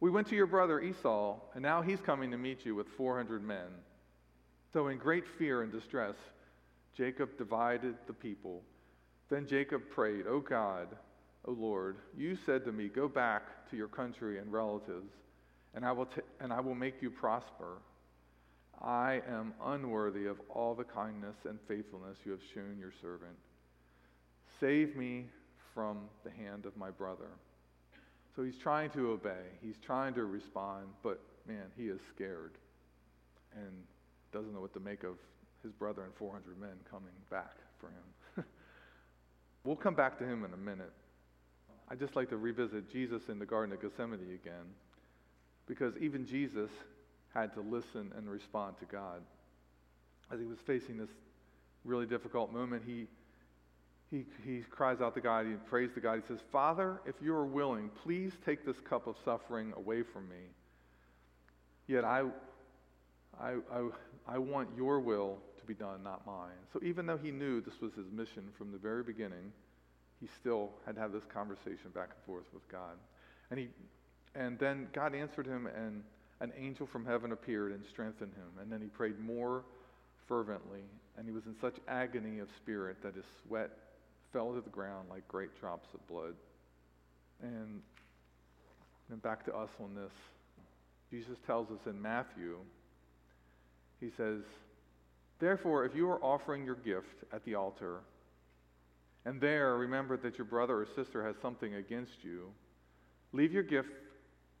[0.00, 3.42] We went to your brother Esau, and now he's coming to meet you with 400
[3.42, 3.68] men.
[4.72, 6.16] So, in great fear and distress,
[6.94, 8.62] Jacob divided the people.
[9.30, 10.88] Then Jacob prayed, O God,
[11.46, 15.12] O Lord, you said to me, Go back to your country and relatives,
[15.74, 17.78] and I will, t- and I will make you prosper.
[18.82, 23.36] I am unworthy of all the kindness and faithfulness you have shown your servant.
[24.60, 25.26] Save me
[25.74, 27.28] from the hand of my brother.
[28.36, 32.52] So he's trying to obey, he's trying to respond, but man, he is scared
[33.54, 33.72] and
[34.30, 35.16] doesn't know what to make of
[35.62, 38.44] his brother and 400 men coming back for him.
[39.64, 40.92] we'll come back to him in a minute.
[41.88, 44.66] I'd just like to revisit Jesus in the Garden of Gethsemane again,
[45.66, 46.70] because even Jesus
[47.32, 49.22] had to listen and respond to God.
[50.30, 51.10] As he was facing this
[51.84, 53.06] really difficult moment, he,
[54.10, 56.22] he, he cries out to God, he prays to God.
[56.22, 60.28] He says, Father, if you are willing, please take this cup of suffering away from
[60.28, 60.36] me.
[61.88, 62.22] Yet I,
[63.40, 63.88] I, I,
[64.28, 66.50] I want your will to be done, not mine.
[66.72, 69.52] So even though he knew this was his mission from the very beginning,
[70.20, 72.96] he still had to have this conversation back and forth with God.
[73.50, 73.68] And, he,
[74.34, 76.02] and then God answered him, and
[76.40, 78.62] an angel from heaven appeared and strengthened him.
[78.62, 79.64] And then he prayed more
[80.28, 80.82] fervently,
[81.16, 83.70] and he was in such agony of spirit that his sweat
[84.36, 86.34] fell to the ground like great drops of blood.
[87.42, 87.80] And
[89.08, 90.12] then back to us on this.
[91.10, 92.58] Jesus tells us in Matthew,
[93.98, 94.42] he says,
[95.38, 98.00] Therefore, if you are offering your gift at the altar,
[99.24, 102.50] and there remember that your brother or sister has something against you,
[103.32, 103.88] leave your gift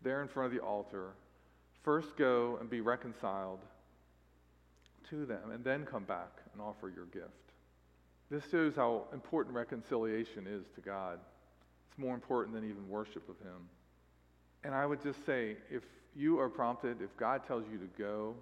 [0.02, 1.10] there in front of the altar
[1.86, 3.60] First go and be reconciled
[5.08, 7.45] to them, and then come back and offer your gift.
[8.30, 11.18] This shows how important reconciliation is to God.
[11.88, 13.68] It's more important than even worship of Him.
[14.64, 15.82] And I would just say if
[16.14, 18.34] you are prompted, if God tells you to go,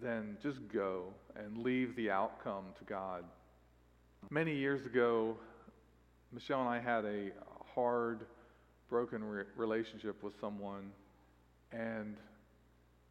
[0.00, 3.24] then just go and leave the outcome to God.
[4.30, 5.36] Many years ago,
[6.32, 7.30] Michelle and I had a
[7.74, 8.20] hard,
[8.88, 10.90] broken re- relationship with someone
[11.72, 12.16] and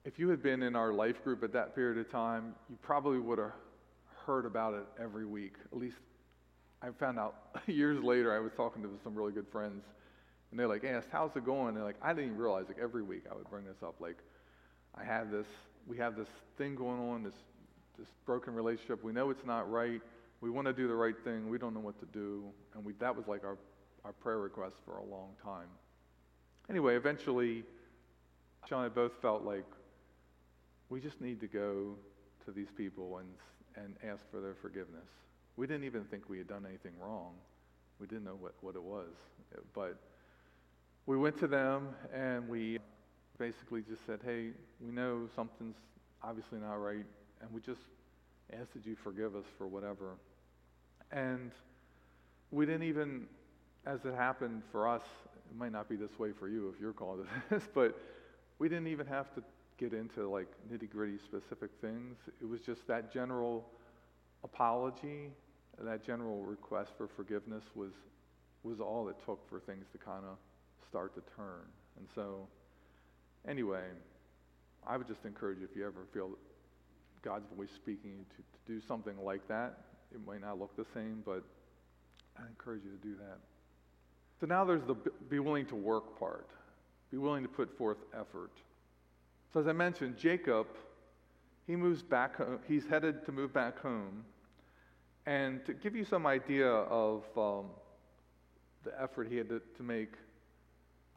[0.05, 3.19] if you had been in our life group at that period of time, you probably
[3.19, 3.51] would have
[4.27, 5.53] heard about it every week.
[5.71, 5.95] At least
[6.81, 7.35] I found out
[7.65, 9.85] years later, I was talking to some really good friends,
[10.51, 11.69] and they're like, asked, how's it going?
[11.69, 13.95] And they're like, I didn't even realize, like, every week I would bring this up.
[13.99, 14.17] Like,
[14.95, 15.47] I have this,
[15.87, 17.33] we have this thing going on, this,
[17.97, 19.01] this broken relationship.
[19.01, 20.01] We know it's not right.
[20.41, 21.49] We want to do the right thing.
[21.49, 22.43] We don't know what to do.
[22.75, 23.57] And we, that was like our,
[24.03, 25.67] our prayer request for a long time.
[26.69, 27.63] Anyway, eventually,
[28.67, 29.65] John and I both felt like
[30.89, 31.95] we just need to go
[32.45, 33.27] to these people and,
[33.77, 35.07] and ask for their forgiveness.
[35.55, 37.33] We didn't even think we had done anything wrong.
[37.99, 39.09] We didn't know what, what it was.
[39.73, 39.97] But
[41.05, 42.79] we went to them and we
[43.37, 45.77] basically just said, hey, we know something's
[46.23, 47.05] obviously not right,
[47.41, 47.81] and we just
[48.53, 50.15] ask that you forgive us for whatever.
[51.11, 51.51] And
[52.51, 53.27] we didn't even,
[53.85, 55.03] as it happened for us,
[55.49, 57.97] it might not be this way for you if you're called to this, but
[58.59, 59.43] we didn't even have to
[59.77, 62.17] get into like nitty gritty specific things.
[62.41, 63.65] It was just that general
[64.43, 65.31] apology,
[65.79, 67.91] that general request for forgiveness was
[68.63, 70.37] was all it took for things to kind of
[70.89, 71.63] start to turn.
[71.97, 72.47] And so,
[73.47, 73.83] anyway,
[74.85, 76.31] I would just encourage you if you ever feel
[77.21, 79.77] God's voice speaking you to, to do something like that.
[80.13, 81.43] It might not look the same, but
[82.37, 83.39] I encourage you to do that.
[84.39, 84.95] So now there's the
[85.29, 86.47] be willing to work part.
[87.11, 88.51] Be willing to put forth effort.
[89.57, 90.67] So, as I mentioned, Jacob,
[91.65, 92.59] he moves back home.
[92.67, 94.23] He's headed to move back home.
[95.25, 97.71] And to give you some idea of um,
[98.83, 100.13] the effort he had to, to make,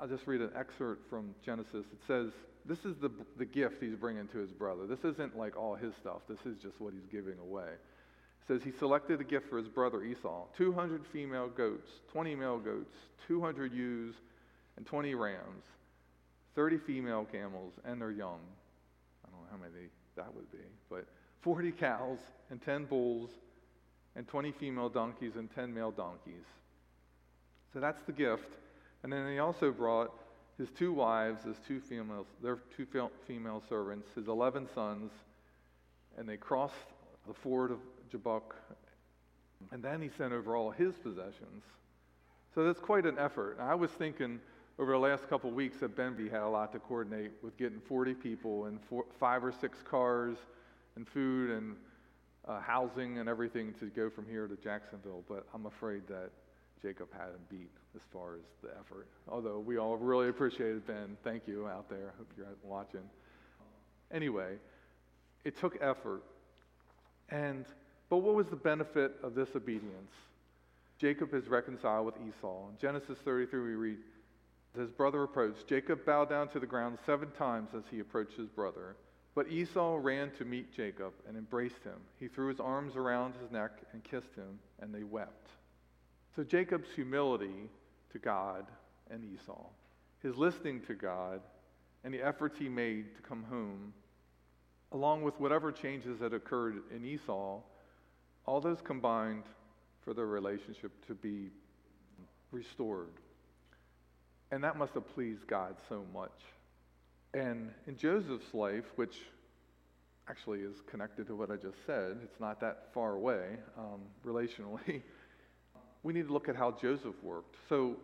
[0.01, 1.85] I'll just read an excerpt from Genesis.
[1.93, 2.31] It says,
[2.65, 4.87] This is the, the gift he's bringing to his brother.
[4.87, 7.69] This isn't like all his stuff, this is just what he's giving away.
[7.69, 12.59] It says he selected a gift for his brother Esau 200 female goats, 20 male
[12.59, 12.95] goats,
[13.29, 14.15] 200 ewes,
[14.79, 15.65] and 20 rams
[16.55, 18.41] 30 female camels and their young.
[19.25, 20.59] I don't know how many that would be,
[20.89, 21.07] but
[21.41, 22.19] 40 cows
[22.51, 23.31] and 10 bulls
[24.17, 26.45] and 20 female donkeys and 10 male donkeys.
[27.73, 28.57] So that's the gift.
[29.03, 30.13] And then he also brought
[30.59, 32.87] his two wives, his two females, their two
[33.27, 35.11] female servants, his 11 sons,
[36.19, 36.75] and they crossed
[37.27, 37.79] the ford of
[38.11, 38.55] Jabbok.
[39.73, 41.65] And then he sent over all his possessions.
[42.55, 43.59] So that's quite an effort.
[43.61, 44.41] I was thinking,
[44.81, 48.15] over the last couple weeks that Benby had a lot to coordinate with getting 40
[48.15, 50.39] people and four, five or six cars
[50.97, 51.77] and food and
[52.49, 56.31] uh, housing and everything to go from here to Jacksonville, but I'm afraid that
[56.81, 59.07] Jacob had him beat as far as the effort.
[59.29, 61.15] Although we all really appreciated Ben.
[61.23, 62.15] Thank you out there.
[62.15, 63.03] I hope you're watching.
[64.11, 64.55] Anyway,
[65.45, 66.23] it took effort.
[67.29, 67.67] And
[68.09, 70.15] but what was the benefit of this obedience?
[70.99, 72.69] Jacob is reconciled with Esau.
[72.69, 73.99] In Genesis 33, we read,
[74.79, 75.67] his brother approached.
[75.67, 78.97] Jacob bowed down to the ground seven times as he approached his brother.
[79.35, 82.01] But Esau ran to meet Jacob and embraced him.
[82.19, 85.49] He threw his arms around his neck and kissed him, and they wept.
[86.37, 87.69] So Jacob's humility
[88.13, 88.67] to God
[89.11, 89.67] and Esau,
[90.23, 91.41] his listening to God,
[92.05, 93.93] and the efforts he made to come home,
[94.93, 97.61] along with whatever changes that occurred in Esau,
[98.47, 99.45] all those combined
[100.03, 101.51] for their relationship to be
[102.51, 103.13] restored.
[104.53, 106.33] And that must have pleased God so much.
[107.35, 109.17] And in Joseph's life, which
[110.29, 115.03] actually is connected to what I just said, it's not that far away um, relationally,
[116.03, 117.57] we need to look at how Joseph worked.
[117.69, 117.97] So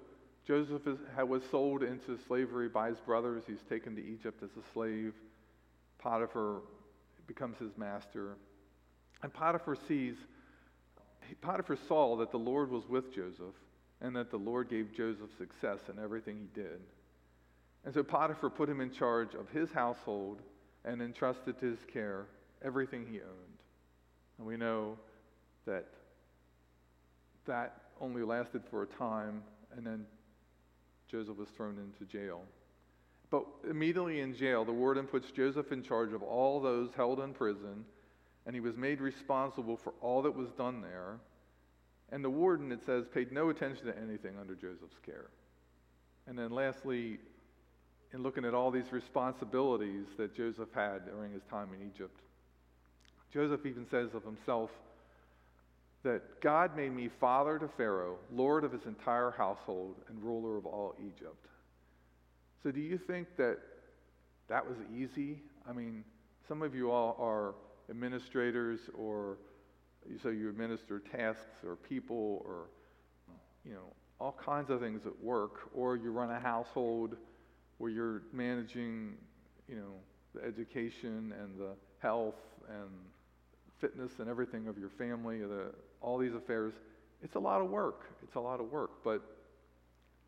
[0.46, 3.42] Joseph is, was sold into slavery by his brothers.
[3.46, 5.14] He's taken to Egypt as a slave.
[5.98, 6.60] Potiphar
[7.26, 8.36] becomes his master.
[9.22, 10.14] And Potiphar sees,
[11.40, 13.54] Potiphar saw that the Lord was with Joseph
[14.00, 16.80] and that the Lord gave Joseph success in everything he did.
[17.84, 20.40] And so Potiphar put him in charge of his household
[20.84, 22.26] and entrusted to his care
[22.62, 23.58] everything he owned.
[24.38, 24.98] And we know
[25.66, 25.86] that
[27.46, 29.42] that only lasted for a time,
[29.76, 30.04] and then
[31.10, 32.42] Joseph was thrown into jail.
[33.30, 37.32] But immediately in jail, the warden puts Joseph in charge of all those held in
[37.32, 37.84] prison,
[38.44, 41.18] and he was made responsible for all that was done there.
[42.12, 45.26] And the warden, it says, paid no attention to anything under Joseph's care.
[46.26, 47.18] And then lastly,
[48.12, 52.20] in looking at all these responsibilities that Joseph had during his time in Egypt,
[53.32, 54.70] Joseph even says of himself
[56.02, 60.64] that God made me father to Pharaoh, lord of his entire household, and ruler of
[60.64, 61.46] all Egypt.
[62.62, 63.58] So, do you think that
[64.48, 65.42] that was easy?
[65.68, 66.04] I mean,
[66.46, 67.54] some of you all are
[67.90, 69.38] administrators or
[70.22, 72.68] so you administer tasks or people or,
[73.64, 77.16] you know, all kinds of things at work, or you run a household
[77.78, 79.14] where you're managing,
[79.68, 79.92] you know,
[80.34, 82.88] the education and the health and
[83.78, 86.72] fitness and everything of your family, the, all these affairs.
[87.22, 88.04] It's a lot of work.
[88.22, 89.02] It's a lot of work.
[89.04, 89.22] But,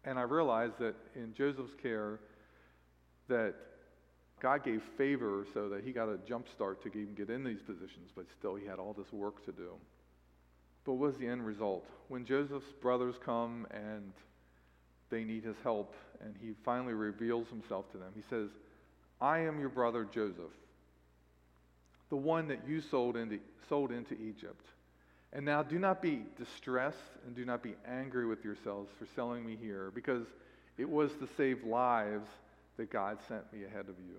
[0.05, 2.21] and I realized that in Joseph's care,
[3.29, 3.55] that
[4.41, 7.61] God gave favor so that he got a jump start to even get in these
[7.61, 9.73] positions, but still he had all this work to do.
[10.85, 11.85] But what was the end result?
[12.09, 14.13] When Joseph's brothers come and
[15.11, 18.49] they need his help, and he finally reveals himself to them, he says,
[19.21, 20.53] I am your brother Joseph,
[22.11, 24.65] the one that you sold into, sold into Egypt.
[25.33, 26.97] And now do not be distressed
[27.27, 30.27] and do not be angry with yourselves for selling me here, because
[30.79, 32.29] it was to save lives
[32.79, 34.19] that God sent me ahead of you.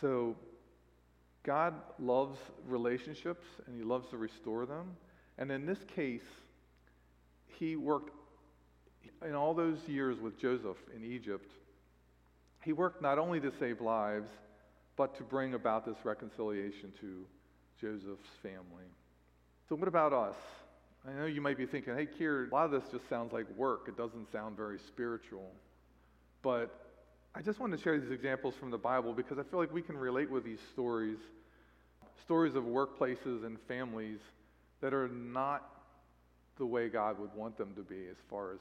[0.00, 0.34] So,
[1.42, 4.96] God loves relationships and He loves to restore them.
[5.38, 6.26] And in this case,
[7.46, 8.10] He worked
[9.24, 11.52] in all those years with Joseph in Egypt.
[12.62, 14.28] He worked not only to save lives,
[14.96, 17.24] but to bring about this reconciliation to
[17.80, 18.84] Joseph's family.
[19.68, 20.36] So, what about us?
[21.08, 23.46] I know you might be thinking, hey, Kier, a lot of this just sounds like
[23.56, 23.86] work.
[23.88, 25.50] It doesn't sound very spiritual.
[26.42, 26.89] But
[27.34, 29.82] I just want to share these examples from the Bible because I feel like we
[29.82, 31.18] can relate with these stories
[32.24, 34.18] stories of workplaces and families
[34.80, 35.68] that are not
[36.58, 38.60] the way God would want them to be as far as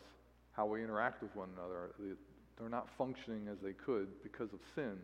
[0.53, 1.91] how we interact with one another.
[2.58, 4.97] They're not functioning as they could because of sin.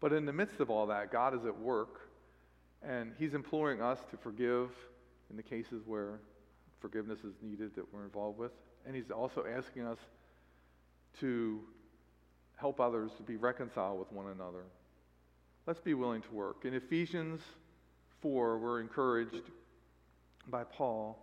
[0.00, 2.08] But in the midst of all that, God is at work,
[2.82, 4.70] and He's imploring us to forgive
[5.30, 6.20] in the cases where
[6.80, 8.52] forgiveness is needed that we're involved with.
[8.86, 9.98] And He's also asking us
[11.20, 11.60] to
[12.56, 14.64] help others to be reconciled with one another.
[15.66, 16.64] Let's be willing to work.
[16.64, 17.40] In Ephesians
[18.22, 19.50] 4, we're encouraged
[20.48, 21.18] by Paul.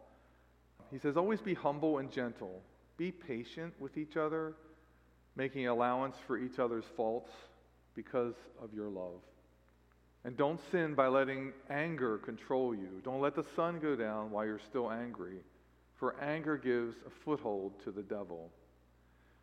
[0.91, 2.61] He says, Always be humble and gentle.
[2.97, 4.53] Be patient with each other,
[5.35, 7.31] making allowance for each other's faults
[7.95, 9.21] because of your love.
[10.25, 13.01] And don't sin by letting anger control you.
[13.03, 15.37] Don't let the sun go down while you're still angry,
[15.99, 18.49] for anger gives a foothold to the devil.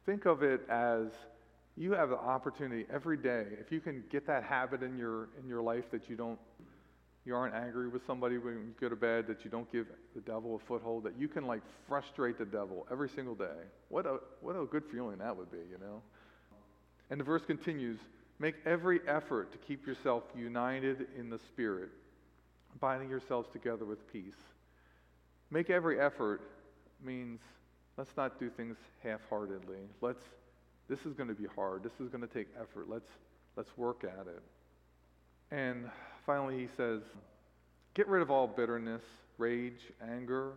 [0.07, 1.09] Think of it as
[1.81, 5.49] you have the opportunity every day if you can get that habit in your in
[5.49, 6.39] your life that you don't
[7.25, 10.21] you aren't angry with somebody when you go to bed that you don't give the
[10.21, 14.19] devil a foothold that you can like frustrate the devil every single day what a
[14.41, 16.03] what a good feeling that would be you know
[17.11, 17.99] and the verse continues
[18.39, 21.91] make every effort to keep yourself united in the spirit
[22.79, 24.37] binding yourselves together with peace.
[25.51, 26.43] Make every effort
[27.05, 27.41] means
[27.97, 29.79] let's not do things half-heartedly.
[30.01, 30.23] Let's
[30.91, 31.83] this is going to be hard.
[31.83, 32.89] This is going to take effort.
[32.89, 33.11] Let's
[33.57, 34.43] let's work at it.
[35.51, 35.89] And
[36.27, 37.01] finally he says,
[37.95, 39.03] get rid of all bitterness,
[39.39, 40.53] rage, anger,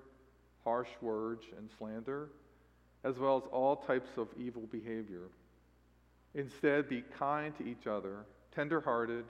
[0.63, 2.29] harsh words and slander,
[3.03, 5.29] as well as all types of evil behavior.
[6.35, 8.25] Instead, be kind to each other,
[8.55, 9.25] tender-hearted,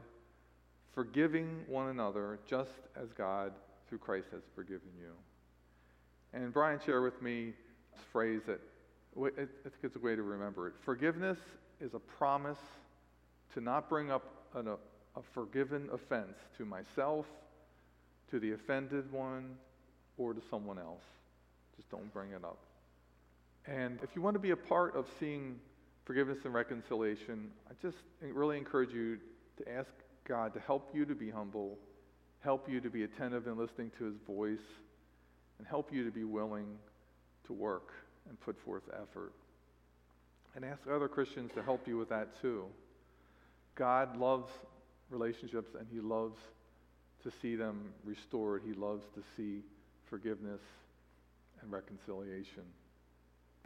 [0.93, 3.51] forgiving one another, just as God
[3.89, 5.11] through Christ has forgiven you.
[6.33, 7.53] And Brian shared with me
[7.93, 8.61] this phrase that
[9.15, 10.73] I think it's a way to remember it.
[10.83, 11.37] Forgiveness
[11.79, 12.57] is a promise
[13.53, 14.23] to not bring up
[14.55, 14.73] an, a,
[15.15, 17.25] a forgiven offense to myself,
[18.31, 19.55] to the offended one,
[20.17, 21.03] or to someone else.
[21.75, 22.57] Just don't bring it up.
[23.67, 25.59] And if you want to be a part of seeing
[26.05, 29.19] forgiveness and reconciliation, I just really encourage you
[29.57, 29.89] to ask
[30.27, 31.77] God to help you to be humble,
[32.39, 34.65] help you to be attentive and listening to his voice,
[35.59, 36.65] and help you to be willing
[37.45, 37.93] to work
[38.29, 39.33] and put forth effort.
[40.55, 42.65] And ask other Christians to help you with that too.
[43.75, 44.51] God loves
[45.09, 46.39] relationships and he loves
[47.23, 48.61] to see them restored.
[48.65, 49.61] He loves to see
[50.09, 50.61] forgiveness
[51.61, 52.63] and reconciliation.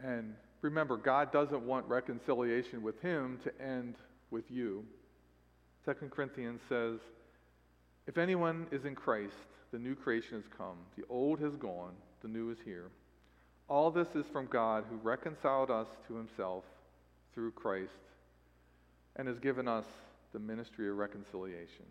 [0.02, 3.96] And remember, God doesn't want reconciliation with him to end
[4.30, 4.84] with you.
[5.84, 7.00] 2 Corinthians says,
[8.06, 9.34] If anyone is in Christ,
[9.72, 10.76] the new creation has come.
[10.96, 11.92] The old has gone,
[12.22, 12.90] the new is here.
[13.68, 16.64] All this is from God who reconciled us to himself
[17.34, 17.92] through Christ
[19.16, 19.84] and has given us
[20.32, 21.84] the ministry of reconciliation.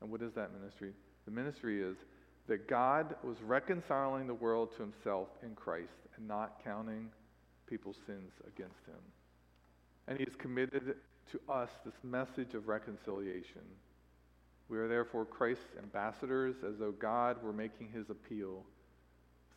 [0.00, 0.92] And what is that ministry?
[1.26, 1.96] The ministry is
[2.46, 7.10] that God was reconciling the world to himself in Christ and not counting
[7.66, 9.00] people's sins against him.
[10.06, 10.96] And he has committed
[11.32, 13.60] to us this message of reconciliation.
[14.70, 18.64] We are therefore Christ's ambassadors, as though God were making his appeal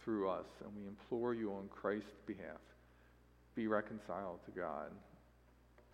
[0.03, 2.59] through us, and we implore you on Christ's behalf
[3.55, 4.91] be reconciled to God.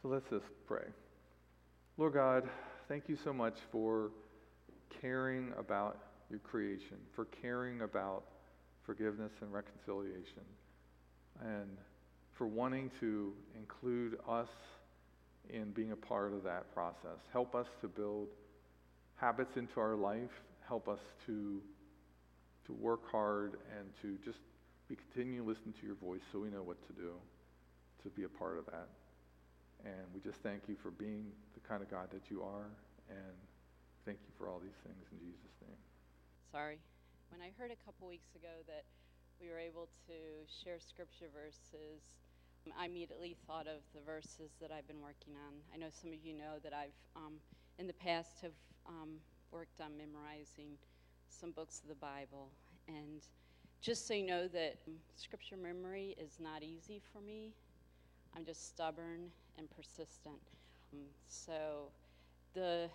[0.02, 0.86] So let's just pray.
[1.98, 2.48] Lord God,
[2.88, 4.12] thank you so much for
[5.02, 5.98] caring about
[6.30, 8.24] your creation, for caring about
[8.86, 10.44] forgiveness and reconciliation,
[11.42, 11.78] and
[12.34, 14.50] for wanting to include us
[15.50, 17.20] in being a part of that process.
[17.32, 18.28] Help us to build
[19.16, 20.44] habits into our life.
[20.68, 21.62] Help us to,
[22.68, 24.40] to work hard and to just
[24.88, 27.12] be continue to listen to your voice so we know what to do
[28.04, 28.88] to be a part of that.
[29.84, 32.72] And we just thank you for being the kind of God that you are.
[33.10, 33.36] And
[34.06, 35.80] thank you for all these things in Jesus' name.
[36.52, 36.80] Sorry.
[37.32, 38.84] When I heard a couple weeks ago that
[39.40, 42.04] we were able to share scripture verses,
[42.76, 45.56] I immediately thought of the verses that I've been working on.
[45.72, 47.40] I know some of you know that I've, um,
[47.80, 48.56] in the past, have
[48.88, 49.20] um,
[49.52, 50.76] worked on memorizing
[51.30, 52.50] some books of the Bible.
[52.88, 53.22] And
[53.82, 54.78] just so you know that
[55.16, 57.54] scripture memory is not easy for me.
[58.36, 60.42] I'm just stubborn and persistent.
[60.94, 61.90] Um, so,
[62.54, 62.90] the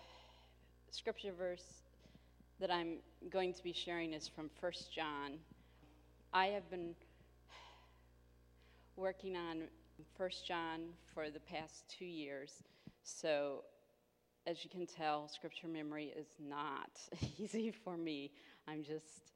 [0.89, 1.81] scripture verse
[2.59, 2.97] that I'm
[3.29, 5.33] going to be sharing is from 1 John.
[6.33, 6.95] I have been
[8.95, 9.63] working on
[10.17, 10.81] 1 John
[11.13, 12.63] for the past two years.
[13.03, 13.63] So,
[14.45, 16.89] as you can tell, scripture memory is not
[17.39, 18.31] easy for me.
[18.67, 19.31] I'm just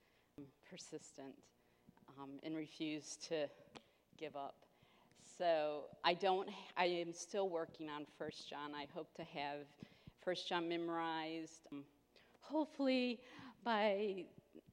[0.69, 1.33] persistent
[2.19, 3.47] um, and refuse to
[4.17, 4.55] give up.
[5.37, 6.49] So I don't.
[6.75, 8.71] I am still working on First John.
[8.75, 9.59] I hope to have
[10.23, 11.67] First John memorized.
[11.71, 11.83] Um,
[12.41, 13.19] hopefully
[13.63, 14.25] by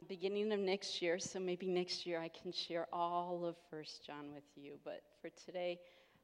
[0.09, 1.18] beginning of next year.
[1.18, 4.78] So maybe next year I can share all of First John with you.
[4.85, 5.78] But for today,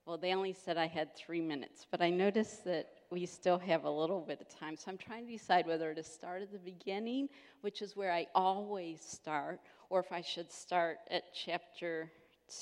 [0.06, 3.84] well, they only said I had three minutes, but I noticed that we still have
[3.84, 4.76] a little bit of time.
[4.76, 7.28] So I'm trying to decide whether to start at the beginning,
[7.60, 12.10] which is where I always start, or if I should start at chapter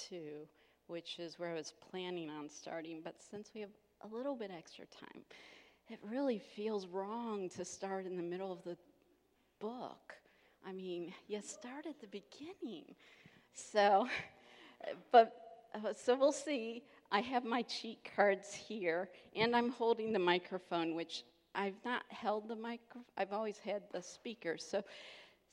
[0.08, 0.46] two
[0.88, 3.00] which is where I was planning on starting.
[3.04, 3.70] But since we have
[4.02, 5.22] a little bit extra time,
[5.88, 8.76] it really feels wrong to start in the middle of the
[9.60, 10.14] book.
[10.66, 12.94] I mean, you start at the beginning.
[13.54, 14.08] So,
[15.12, 15.34] but,
[15.74, 16.82] uh, so we'll see.
[17.10, 22.48] I have my cheat cards here, and I'm holding the microphone, which I've not held
[22.48, 24.58] the microphone, I've always had the speaker.
[24.58, 24.84] So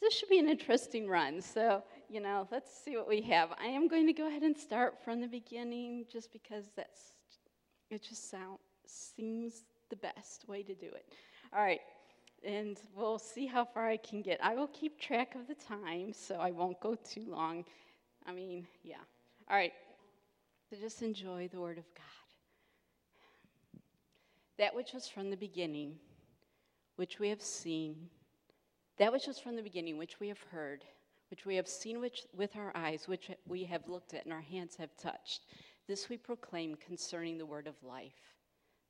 [0.01, 1.41] this should be an interesting run.
[1.41, 3.49] So, you know, let's see what we have.
[3.59, 7.13] I am going to go ahead and start from the beginning just because that's,
[7.89, 11.05] it just sound, seems the best way to do it.
[11.53, 11.81] All right,
[12.43, 14.43] and we'll see how far I can get.
[14.43, 17.63] I will keep track of the time so I won't go too long.
[18.27, 18.97] I mean, yeah.
[19.49, 19.73] All right,
[20.75, 22.03] so just enjoy the Word of God.
[24.57, 25.95] That which was from the beginning,
[26.97, 28.09] which we have seen
[28.97, 30.85] That which was from the beginning, which we have heard,
[31.29, 34.41] which we have seen which, with our eyes, which we have looked at and our
[34.41, 35.41] hands have touched.
[35.87, 38.35] This we proclaim concerning the word of life.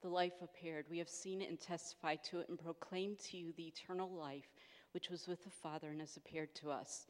[0.01, 0.85] The life appeared.
[0.89, 4.51] We have seen it and testified to it and proclaimed to you the eternal life
[4.91, 7.07] which was with the Father and has appeared to us.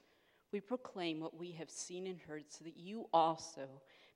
[0.54, 3.68] We proclaim what we have seen and heard so that you also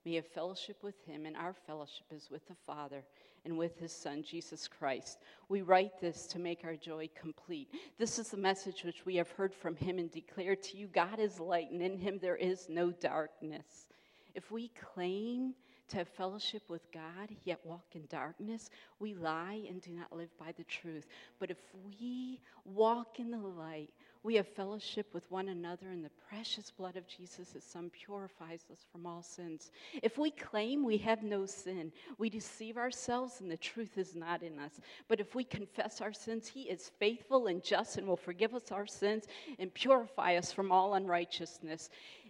[0.06, 3.04] may have fellowship with him, and our fellowship is with the Father
[3.46, 5.20] and with his Son, Jesus Christ.
[5.48, 7.70] We write this to make our joy complete.
[7.98, 11.20] This is the message which we have heard from him and declare to you God
[11.20, 13.88] is light, and in him there is no darkness.
[14.36, 15.54] If we claim
[15.90, 18.70] to have fellowship with God, yet walk in darkness,
[19.00, 21.08] we lie and do not live by the truth.
[21.40, 23.90] But if we walk in the light,
[24.22, 28.66] we have fellowship with one another, and the precious blood of Jesus, his Son, purifies
[28.70, 29.72] us from all sins.
[30.04, 34.44] If we claim we have no sin, we deceive ourselves, and the truth is not
[34.44, 34.82] in us.
[35.08, 38.74] But if we confess our sins, he is faithful and just and will forgive us
[38.74, 39.24] our sins
[39.58, 41.90] and purify us from all unrighteousness.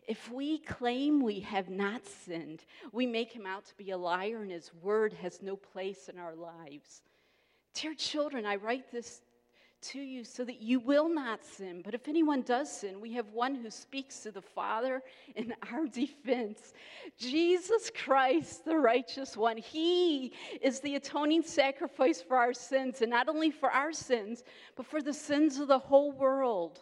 [0.10, 4.42] If we claim we have not sinned, we make him out to be a liar,
[4.42, 7.04] and his word has no place in our lives.
[7.76, 9.22] Dear children, I write this
[9.82, 11.84] to you so that you will not sin.
[11.86, 15.04] But if anyone does sin, we have one who speaks to the Father
[15.36, 16.74] in our defense
[17.20, 19.58] Jesus Christ, the righteous one.
[19.58, 24.44] He is the atoning sacrifice for our sins, and not only for our sins,
[24.76, 26.80] but for the sins of the whole world.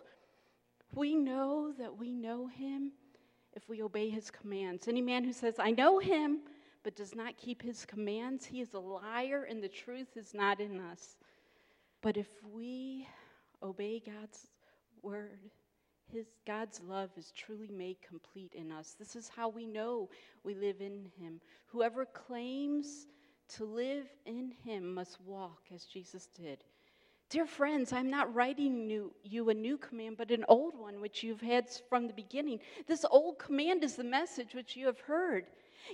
[0.95, 2.93] We know that we know him
[3.57, 4.87] if we obey his commands.
[4.87, 6.41] Any man who says, I know him,
[6.83, 10.61] but does not keep his commands, he is a liar, and the truth is not
[10.61, 11.17] in us.
[12.01, 13.07] But if we
[13.63, 14.47] obey God's
[15.01, 15.49] word,
[16.13, 18.95] his God's love is truly made complete in us.
[18.97, 20.07] This is how we know
[20.43, 21.41] we live in him.
[21.65, 23.07] Whoever claims
[23.55, 26.63] to live in him must walk as Jesus did.
[27.29, 31.23] Dear friends, I'm not writing new, you a new command, but an old one which
[31.23, 32.59] you've had from the beginning.
[32.87, 35.47] This old command is the message which you have heard.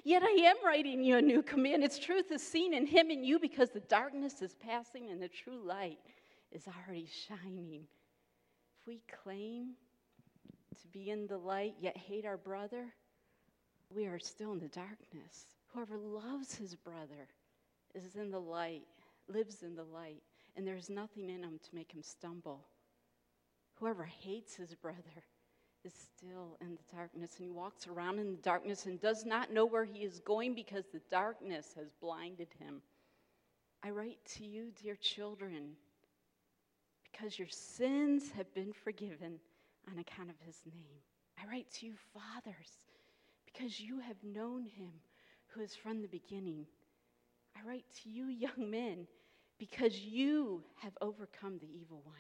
[0.03, 1.84] Yet I am writing you a new command.
[1.84, 5.27] Its truth is seen in him and you because the darkness is passing and the
[5.27, 5.97] true light
[6.51, 7.88] is already shining.
[8.79, 9.71] If we claim
[10.81, 12.86] to be in the light yet hate our brother,
[13.89, 15.45] we are still in the darkness.
[15.73, 17.27] Whoever loves his brother
[17.95, 18.84] is in the light,
[19.27, 20.21] lives in the light,
[20.56, 22.66] and there's nothing in him to make him stumble.
[23.80, 25.24] Whoever hates his brother
[25.84, 29.51] is still in the darkness and he walks around in the darkness and does not
[29.51, 32.82] know where he is going because the darkness has blinded him.
[33.84, 35.72] I write to you, dear children,
[37.12, 39.39] because your sins have been forgiven
[39.91, 41.01] on account of his name.
[41.38, 42.70] I write to you, fathers,
[43.45, 44.91] because you have known him
[45.47, 46.66] who is from the beginning.
[47.58, 49.08] I write to you, young men,
[49.70, 52.18] because you have overcome the evil one.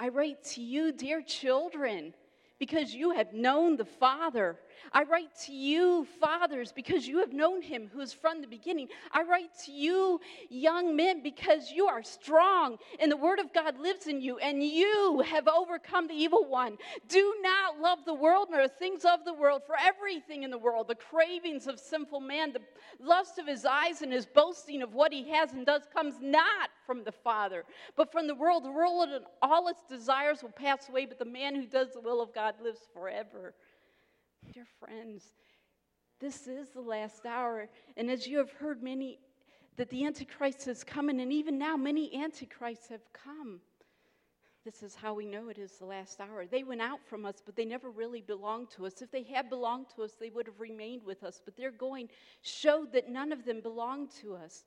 [0.00, 2.12] I write to you, dear children,
[2.60, 4.56] because you have known the Father.
[4.92, 8.88] I write to you, fathers, because you have known him who is from the beginning.
[9.12, 13.78] I write to you, young men, because you are strong and the word of God
[13.78, 16.76] lives in you and you have overcome the evil one.
[17.08, 20.88] Do not love the world nor things of the world, for everything in the world,
[20.88, 22.60] the cravings of sinful man, the
[22.98, 26.68] lust of his eyes, and his boasting of what he has and does comes not
[26.86, 27.64] from the Father,
[27.96, 28.64] but from the world.
[28.64, 32.00] The world and all its desires will pass away, but the man who does the
[32.00, 33.54] will of God lives forever.
[34.52, 35.24] Dear friends,
[36.20, 37.68] this is the last hour.
[37.96, 39.18] And as you have heard many,
[39.76, 43.60] that the Antichrist is coming, and even now many Antichrists have come.
[44.64, 46.44] This is how we know it is the last hour.
[46.44, 49.00] They went out from us, but they never really belonged to us.
[49.00, 51.40] If they had belonged to us, they would have remained with us.
[51.42, 52.10] But their going
[52.42, 54.64] showed that none of them belonged to us.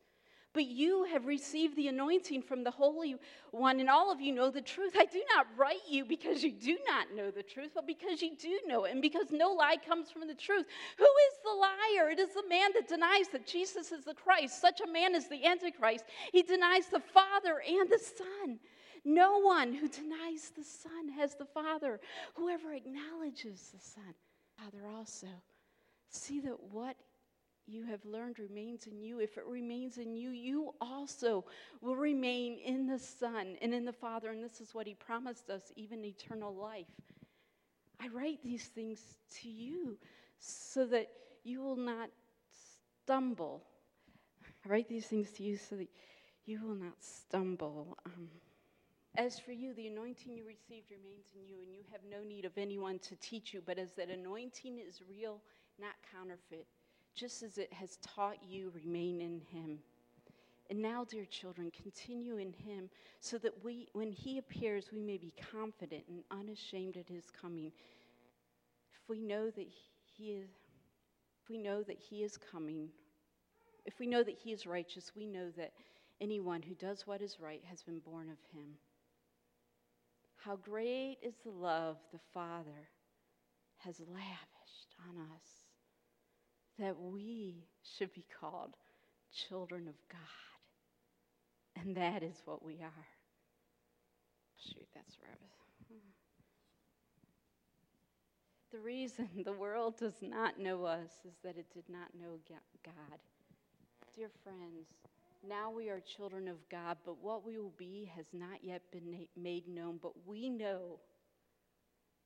[0.54, 3.16] But you have received the anointing from the Holy
[3.52, 4.94] One, and all of you know the truth.
[4.98, 8.36] I do not write you because you do not know the truth, but because you
[8.40, 10.68] do know it, and because no lie comes from the truth.
[10.98, 12.12] Who is the liar?
[12.12, 14.62] It is the man that denies that Jesus is the Christ.
[14.62, 16.06] Such a man is the Antichrist.
[16.32, 18.60] He denies the Father and the Son.
[19.06, 22.00] No one who denies the Son has the Father.
[22.36, 24.14] Whoever acknowledges the Son,
[24.58, 25.28] Father also.
[26.10, 26.96] See that what
[27.68, 29.20] you have learned remains in you.
[29.20, 31.46] If it remains in you, you also
[31.82, 34.30] will remain in the Son and in the Father.
[34.30, 36.88] And this is what He promised us, even eternal life.
[38.00, 39.00] I write these things
[39.42, 39.98] to you
[40.40, 41.10] so that
[41.44, 42.10] you will not
[43.04, 43.64] stumble.
[44.66, 45.90] I write these things to you so that
[46.46, 47.98] you will not stumble.
[48.06, 48.30] Um,
[49.16, 52.46] as for you, the anointing you received remains in you, and you have no need
[52.46, 55.40] of anyone to teach you, but as that anointing is real,
[55.80, 56.66] not counterfeit
[57.16, 59.80] just as it has taught you, remain in him.
[60.70, 62.90] And now, dear children, continue in him
[63.20, 67.72] so that we, when he appears, we may be confident and unashamed at his coming.
[68.92, 69.68] If we know that
[70.18, 70.50] he is,
[71.44, 72.90] if we know that he is coming,
[73.86, 75.74] if we know that he is righteous, we know that
[76.22, 78.70] anyone who does what is right has been born of him.
[80.38, 82.90] How great is the love the Father
[83.80, 85.63] has lavished on us
[86.80, 87.66] that we
[87.98, 88.76] should be called
[89.50, 91.82] children of God.
[91.82, 93.08] And that is what we are.
[94.58, 95.44] Shoot, that's right.
[98.74, 102.40] The reason the world does not know us is that it did not know
[102.84, 103.20] God.
[104.16, 104.88] Dear friends,
[105.48, 109.28] now we are children of God, but what we will be has not yet been
[109.38, 110.00] made known.
[110.02, 111.00] But we know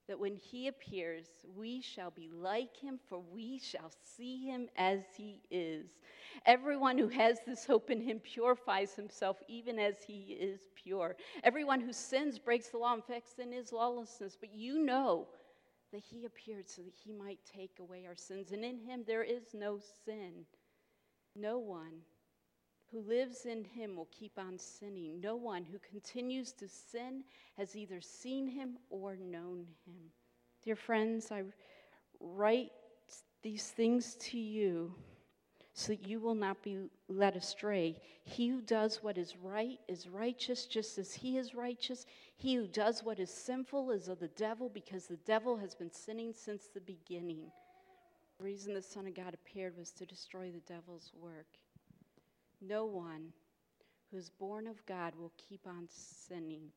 [0.07, 5.01] that when he appears, we shall be like him, for we shall see him as
[5.15, 5.89] he is.
[6.45, 11.15] Everyone who has this hope in him purifies himself even as he is pure.
[11.43, 12.93] Everyone who sins breaks the law.
[12.93, 14.37] In fact, sin is lawlessness.
[14.39, 15.27] But you know
[15.91, 18.51] that he appeared so that he might take away our sins.
[18.51, 20.45] And in him there is no sin.
[21.35, 22.01] No one
[22.91, 25.19] who lives in him will keep on sinning.
[25.19, 27.23] No one who continues to sin
[27.57, 30.11] has either seen him or known him.
[30.63, 31.43] Dear friends, I
[32.19, 32.71] write
[33.43, 34.93] these things to you
[35.73, 38.01] so that you will not be led astray.
[38.23, 42.05] He who does what is right is righteous just as he is righteous.
[42.35, 45.91] He who does what is sinful is of the devil because the devil has been
[45.91, 47.51] sinning since the beginning.
[48.39, 51.45] The reason the Son of God appeared was to destroy the devil's work.
[52.61, 53.33] No one
[54.11, 56.71] who is born of God will keep on sinning.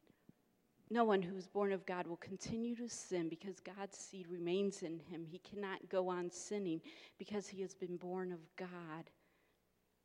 [0.91, 4.83] No one who is born of God will continue to sin because God's seed remains
[4.83, 5.25] in him.
[5.25, 6.81] He cannot go on sinning
[7.19, 9.11] because he has been born of God.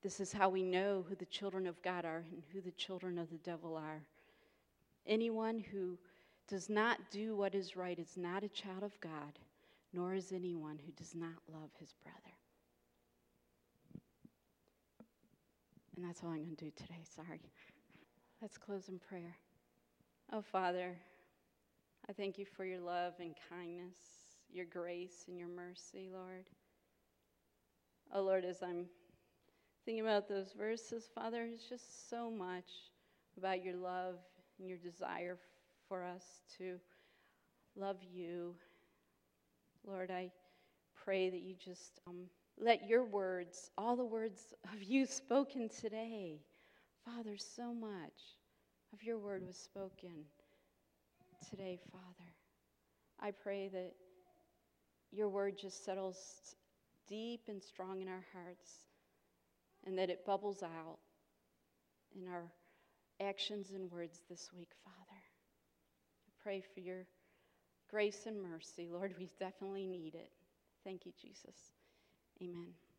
[0.04, 3.18] This is how we know who the children of God are and who the children
[3.18, 4.04] of the devil are.
[5.08, 5.98] Anyone who
[6.48, 9.40] does not do what is right is not a child of God,
[9.94, 12.35] nor is anyone who does not love his brother.
[15.96, 17.04] And that's all I'm going to do today.
[17.16, 17.40] Sorry.
[18.42, 19.38] Let's close in prayer.
[20.34, 20.98] Oh, Father,
[22.10, 23.98] I thank you for your love and kindness,
[24.52, 26.50] your grace and your mercy, Lord.
[28.14, 28.88] Oh, Lord, as I'm
[29.86, 32.70] thinking about those verses, Father, it's just so much
[33.38, 34.16] about your love
[34.60, 35.38] and your desire
[35.88, 36.24] for us
[36.58, 36.78] to
[37.78, 38.56] love you.
[39.88, 40.32] Lord, I
[41.06, 42.02] pray that you just.
[42.08, 42.26] Um,
[42.60, 46.40] let your words, all the words of you spoken today,
[47.06, 48.38] Father, so much
[48.94, 50.26] of your word was spoken
[51.50, 52.32] today, Father.
[53.20, 53.94] I pray that
[55.12, 56.56] your word just settles
[57.08, 58.72] deep and strong in our hearts
[59.86, 60.98] and that it bubbles out
[62.16, 62.52] in our
[63.22, 65.22] actions and words this week, Father.
[66.28, 67.06] I pray for your
[67.90, 68.90] grace and mercy.
[68.92, 70.32] Lord, we definitely need it.
[70.84, 71.75] Thank you, Jesus.
[72.42, 72.76] Amen.